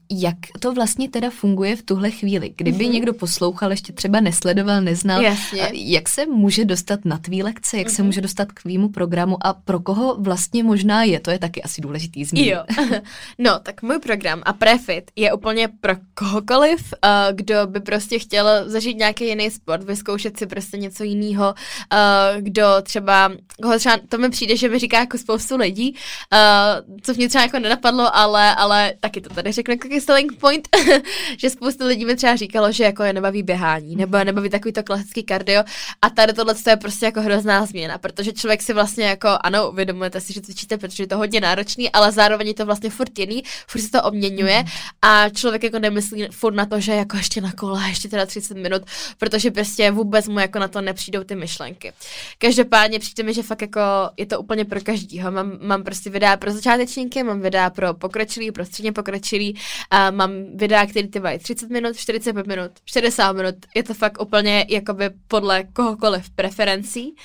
[0.09, 2.53] jak to vlastně teda funguje v tuhle chvíli?
[2.57, 2.91] Kdyby mm-hmm.
[2.91, 5.61] někdo poslouchal, ještě třeba nesledoval, neznal, Jasně.
[5.61, 7.95] Uh, jak se může dostat na tvý lekce, jak mm-hmm.
[7.95, 8.07] se mhm.
[8.07, 11.81] může dostat k tvýmu programu a pro koho vlastně možná je, to je taky asi
[11.81, 12.51] důležitý zmínit.
[12.51, 12.63] Jo.
[13.37, 18.69] No, tak můj program a Prefit je úplně pro kohokoliv, uh, kdo by prostě chtěl
[18.69, 21.53] zažít nějaký jiný sport, vyzkoušet si prostě něco jiného,
[21.93, 25.95] uh, kdo kdo třeba, koho třeba, to mi přijde, že mi říká jako spoustu lidí,
[26.33, 30.67] uh, co mě třeba jako nenapadlo, ale, ale taky to tady řeknu jako selling point,
[31.37, 34.73] že spoustu lidí mi třeba říkalo, že jako je nebaví běhání, nebo je nebaví takový
[34.73, 35.63] to klasický kardio
[36.01, 40.21] a tady tohle je prostě jako hrozná změna, protože člověk si vlastně jako, ano, uvědomujete
[40.21, 43.43] si, že cvičíte, protože je to hodně náročný, ale zároveň je to vlastně furt jiný,
[43.67, 44.63] furt se to obměňuje
[45.01, 48.57] a člověk jako nemyslí furt na to, že jako ještě na kola, ještě teda 30
[48.57, 48.81] minut,
[49.17, 51.93] protože prostě vůbec mu jako na to nepřijdou ty myšlenky.
[52.37, 53.81] Každopádně přijde mi, že fakt jako
[54.17, 55.31] je to úplně pro každýho.
[55.31, 59.57] Mám, mám prostě videa pro začátečníky, mám videa pro pokročilý, pro středně pokročilý,
[59.91, 63.55] a mám videa, které trvají 30 minut, 45 minut, 60 minut.
[63.75, 67.15] Je to fakt úplně jakoby podle kohokoliv preferencí.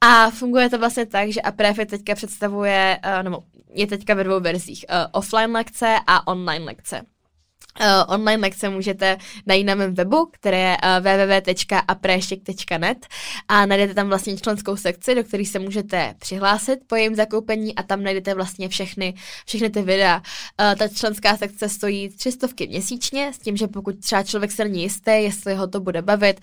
[0.00, 3.42] A funguje to vlastně tak, že Apref teďka představuje, uh, nebo
[3.74, 7.02] je teďka ve dvou verzích, uh, offline lekce a online lekce.
[7.80, 9.16] Uh, online lekce můžete
[9.46, 13.06] najít na mém webu, které je uh, www.apreštěk.net
[13.48, 17.82] a najdete tam vlastně členskou sekci, do které se můžete přihlásit po jejím zakoupení a
[17.82, 19.14] tam najdete vlastně všechny,
[19.46, 20.16] všechny ty videa.
[20.16, 20.22] Uh,
[20.78, 25.10] ta členská sekce stojí 300 měsíčně s tím, že pokud třeba člověk se není jistý,
[25.10, 26.40] jestli ho to bude bavit,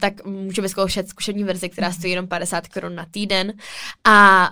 [0.00, 3.52] tak může vyzkoušet zkušební verzi, která stojí jenom 50 korun na týden
[4.04, 4.48] a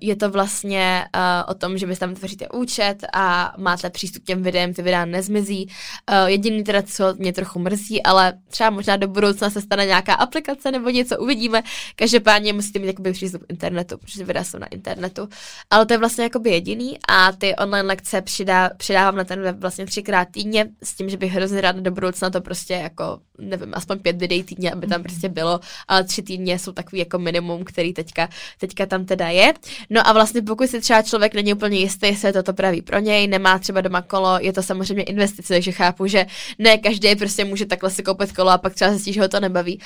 [0.00, 1.04] je to vlastně
[1.48, 5.04] o tom, že vy tam vytvoříte účet a máte přístup k těm videem, ty videa
[5.04, 5.68] nezmizí mrzí.
[6.10, 10.14] Uh, jediný teda, co mě trochu mrzí, ale třeba možná do budoucna se stane nějaká
[10.14, 11.62] aplikace nebo něco, uvidíme.
[11.96, 15.28] Každopádně musíte mít jakoby přístup k internetu, protože videa jsou na internetu.
[15.70, 19.56] Ale to je vlastně jakoby jediný a ty online lekce přidá, přidávám na ten web
[19.58, 23.72] vlastně třikrát týdně s tím, že bych hrozně ráda do budoucna to prostě jako, nevím,
[23.74, 27.64] aspoň pět videí týdně, aby tam prostě bylo, ale tři týdně jsou takový jako minimum,
[27.64, 28.28] který teďka,
[28.58, 29.54] teďka tam teda je.
[29.90, 32.82] No a vlastně pokud si třeba člověk není úplně jistý, jestli je to to pravý
[32.82, 35.02] pro něj, nemá třeba doma kolo, je to samozřejmě
[35.34, 36.26] investice, takže chápu, že
[36.58, 39.40] ne každý prostě může takhle si koupit kolo a pak třeba zjistí, že ho to
[39.40, 39.80] nebaví.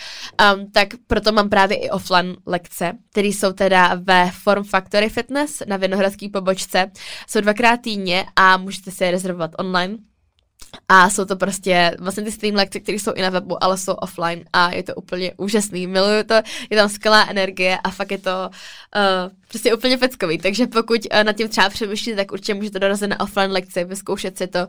[0.54, 5.62] Um, tak proto mám právě i offline lekce, které jsou teda ve Form Factory Fitness
[5.66, 6.90] na Vinohradské pobočce.
[7.28, 9.96] Jsou dvakrát týdně a můžete si je rezervovat online.
[10.88, 13.92] A jsou to prostě vlastně ty stream lekce, které jsou i na webu, ale jsou
[13.92, 15.86] offline a je to úplně úžasný.
[15.86, 16.34] Miluju to,
[16.70, 20.38] je tam skvělá energie a fakt je to uh, prostě úplně peckový.
[20.38, 24.38] Takže pokud uh, nad tím třeba přemýšlíte, tak určitě můžete dorazit na offline lekce, vyzkoušet
[24.38, 24.58] si to.
[24.58, 24.66] Uh,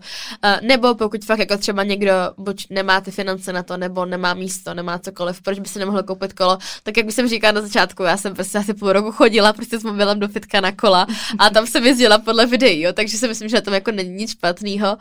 [0.62, 4.74] nebo pokud fakt jako třeba někdo buď nemá ty finance na to, nebo nemá místo,
[4.74, 8.18] nemá cokoliv, proč by si nemohl koupit kolo, tak jak jsem říkala na začátku, já
[8.18, 11.08] jsem prostě asi půl roku chodila prostě s mobilem do fitka na kola
[11.40, 14.32] a tam jsem jezdila podle videí, jo, takže si myslím, že to jako není nic
[14.32, 14.98] špatného.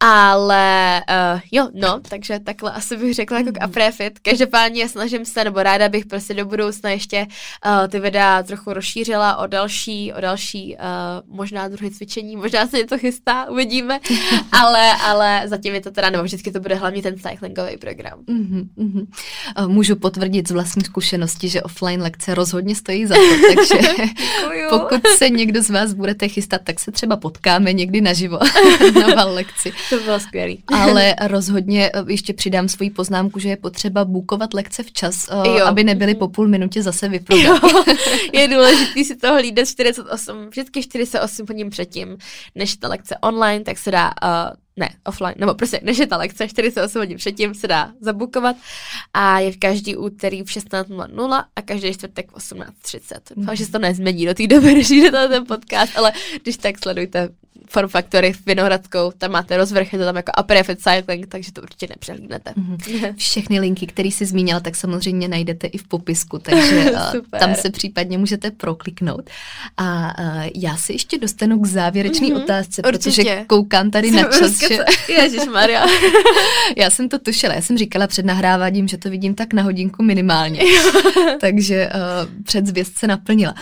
[0.00, 3.62] Ale uh, jo, no, takže takhle asi bych řekla jako k.
[3.62, 4.18] Aprefit.
[4.18, 7.26] Každopádně snažím se, nebo ráda bych prostě do budoucna ještě
[7.66, 8.72] uh, ty videa trochu
[9.08, 14.00] rozšířila o další, o další uh, možná druhé cvičení, možná se něco chystá, uvidíme,
[14.52, 18.18] ale, ale zatím je to teda, nebo vždycky to bude hlavně ten cyclingový program.
[18.28, 19.06] Mm-hmm.
[19.66, 23.88] Můžu potvrdit z vlastní zkušenosti, že offline lekce rozhodně stojí za to, takže
[24.70, 28.38] pokud se někdo z vás budete chystat, tak se třeba potkáme někdy naživo
[29.16, 29.72] na lekci.
[29.90, 30.62] To bylo skvělý.
[30.66, 35.66] Ale rozhodně eh, ještě přidám svoji poznámku, že je potřeba bukovat lekce včas, jo.
[35.66, 37.60] aby nebyly po půl minutě zase vyprodané.
[38.32, 42.18] Je důležité si to hlídat 48, vždycky 48 hodin předtím,
[42.54, 46.16] než ta lekce online, tak se dá uh, ne, offline, nebo prostě než je ta
[46.16, 48.56] lekce, 48 hodin předtím se dá zabukovat
[49.14, 53.18] a je v každý úterý v 16.00 a každý čtvrtek v 18.30.
[53.36, 53.46] Mm.
[53.46, 57.28] Takže se to nezmění do té doby, než jde ten podcast, ale když tak sledujte
[57.70, 61.62] Form Factory v Vinohradskou, tam máte rozvrh, je to tam jako Aprefit Cycling, takže to
[61.62, 62.50] určitě nepřehlídnete.
[62.50, 63.14] Mm-hmm.
[63.16, 66.92] Všechny linky, které jsi zmínila, tak samozřejmě najdete i v popisku, takže
[67.34, 69.30] eh, tam se případně můžete prokliknout.
[69.76, 72.42] A uh, já si ještě dostanu k závěrečné mm-hmm.
[72.42, 73.22] otázce, určitě.
[73.22, 74.78] protože koukám tady na čas, že...
[75.12, 75.86] Ježíš Maria.
[76.76, 80.02] já jsem to tušila, já jsem říkala před nahráváním, že to vidím tak na hodinku
[80.02, 80.60] minimálně,
[81.40, 83.54] takže uh, předzvěst se naplnila.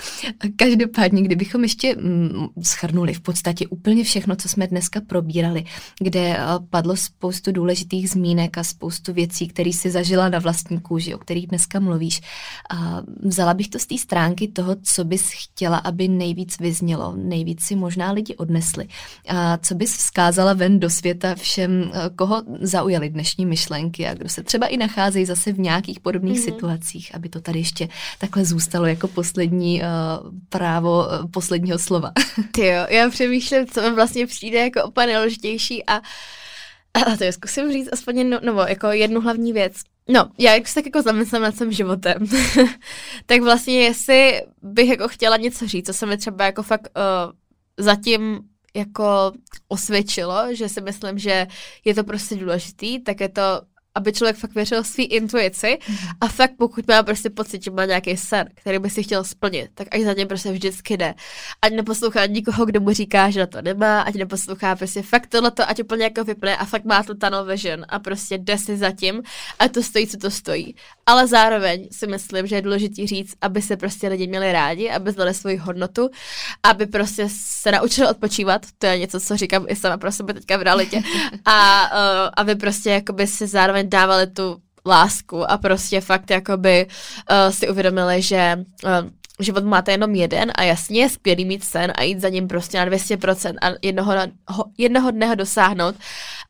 [0.57, 5.65] Každopádně, kdybychom ještě mm, schrnuli v podstatě úplně úplně všechno, co jsme dneska probírali,
[6.01, 11.15] kde eh, padlo spoustu důležitých zmínek a spoustu věcí, které si zažila na vlastní kůži,
[11.15, 12.21] o kterých dneska mluvíš.
[12.71, 17.61] A vzala bych to z té stránky toho, co bys chtěla, aby nejvíc vyznělo, nejvíc
[17.61, 18.89] si možná lidi odnesli.
[19.29, 24.29] A co bys vzkázala ven do světa všem, eh, koho zaujaly dnešní myšlenky a kdo
[24.29, 26.45] se třeba i nacházejí zase v nějakých podobných mm-hmm.
[26.45, 29.87] situacích, aby to tady ještě takhle zůstalo jako poslední uh,
[30.49, 32.13] právo uh, posledního slova.
[32.53, 35.97] Ty jo, já přemýšlím, co mi vlastně přijde jako úplně neložitější a,
[36.95, 39.73] a to je zkusím říct aspoň jednu, nebo jako jednu hlavní věc.
[40.09, 42.27] No, já jak se tak jako zamyslím nad svým životem,
[43.27, 47.33] tak vlastně jestli bych jako chtěla něco říct, co se mi třeba jako fakt uh,
[47.85, 48.41] zatím
[48.77, 49.33] jako
[49.69, 51.47] osvědčilo, že si myslím, že
[51.85, 53.43] je to prostě důležitý, tak je to
[53.97, 55.97] aby člověk fakt věřil své intuici mm.
[56.21, 59.71] a fakt pokud má prostě pocit, že má nějaký sen, který by si chtěl splnit,
[59.75, 61.15] tak ať za ně prostě vždycky jde.
[61.63, 65.69] Ať neposlouchá nikoho, kdo mu říká, že na to nemá, ať neposlouchá prostě fakt tohleto,
[65.69, 68.91] ať úplně jako vypne a fakt má tu tunnel vision a prostě jde si za
[68.91, 69.23] tím
[69.59, 70.75] a to stojí, co to stojí.
[71.07, 75.13] Ale zároveň si myslím, že je důležitý říct, aby se prostě lidi měli rádi, aby
[75.13, 76.11] znali svoji hodnotu,
[76.63, 80.57] aby prostě se naučili odpočívat, to je něco, co říkám i sama pro sebe teďka
[80.57, 81.03] v realitě,
[81.45, 84.57] a uh, aby prostě jakoby si zároveň dávali tu
[84.87, 88.91] lásku a prostě fakt jakoby uh, si uvědomili, že uh,
[89.41, 92.79] život máte jenom jeden a jasně je skvělý mít sen a jít za ním prostě
[92.79, 94.13] na 200% a jednoho,
[94.49, 95.95] ho, jednoho dne ho dosáhnout,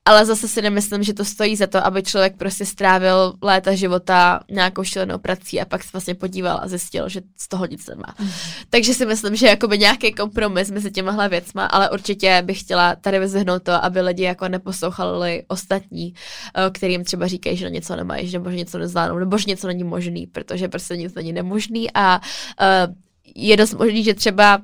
[0.06, 4.40] ale zase si nemyslím, že to stojí za to, aby člověk prostě strávil léta života
[4.50, 8.14] nějakou šílenou prací a pak se vlastně podíval a zjistil, že z toho nic nemá.
[8.18, 8.28] Mm.
[8.70, 13.18] Takže si myslím, že jakoby nějaký kompromis mezi těmahle věcma, ale určitě bych chtěla tady
[13.18, 16.14] vyzvihnout to, aby lidi jako neposlouchali ostatní,
[16.54, 19.66] eh, kterým třeba říkají, že něco nemají, že nebo že něco nezvládnou, nebo že něco
[19.66, 22.20] není možný, protože prostě nic není nemožný a
[22.60, 22.94] uh,
[23.34, 24.60] je dost možný, že třeba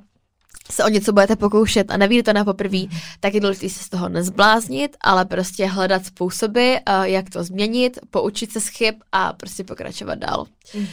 [0.70, 2.90] se o něco budete pokoušet a nevíte to na poprví,
[3.20, 7.98] tak je důležité se z toho nezbláznit, ale prostě hledat způsoby, uh, jak to změnit,
[8.11, 10.46] poučit se z chyb a prostě pokračovat dál.
[10.74, 10.86] Mm.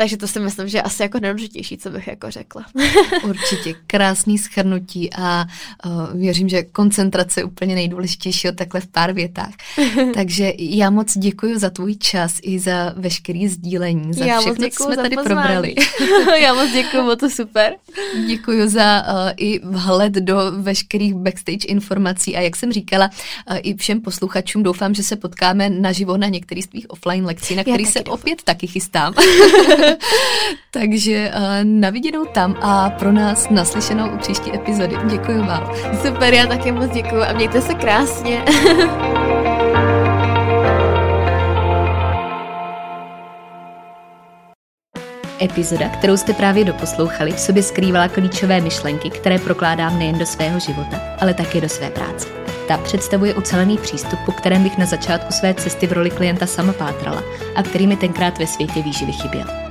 [0.00, 2.64] Takže to si myslím, že je asi jako nejdůležitější, co bych jako řekla.
[3.24, 5.44] Určitě krásný schrnutí a
[5.86, 9.50] uh, věřím, že koncentrace je úplně nejdůležitější takhle v pár větách.
[10.14, 14.84] Takže já moc děkuji za tvůj čas i za veškerý sdílení, za já všechno, co
[14.84, 15.34] jsme tady pozvání.
[15.34, 15.74] probrali.
[16.42, 17.74] já moc děkuji, bylo to super.
[18.26, 23.10] Děkuji za uh, i vhled do veškerých backstage informací a jak jsem říkala,
[23.50, 27.54] uh, i všem posluchačům doufám, že se potkáme naživo na některých z tvých offline lekcí,
[27.54, 28.14] na který se doufám.
[28.14, 29.14] opět taky chystám.
[30.70, 34.96] Takže uh, naviděnou tam a pro nás naslyšenou u příští epizody.
[35.10, 35.70] Děkuji vám.
[36.06, 38.44] Super, já taky moc děkuji a mějte se krásně.
[45.42, 50.60] Epizoda, kterou jste právě doposlouchali, v sobě skrývala klíčové myšlenky, které prokládám nejen do svého
[50.60, 52.28] života, ale také do své práce.
[52.68, 56.72] Ta představuje ucelený přístup, po kterém bych na začátku své cesty v roli klienta sama
[56.72, 57.22] pátrala
[57.56, 59.69] a který mi tenkrát ve světě výživy chyběl.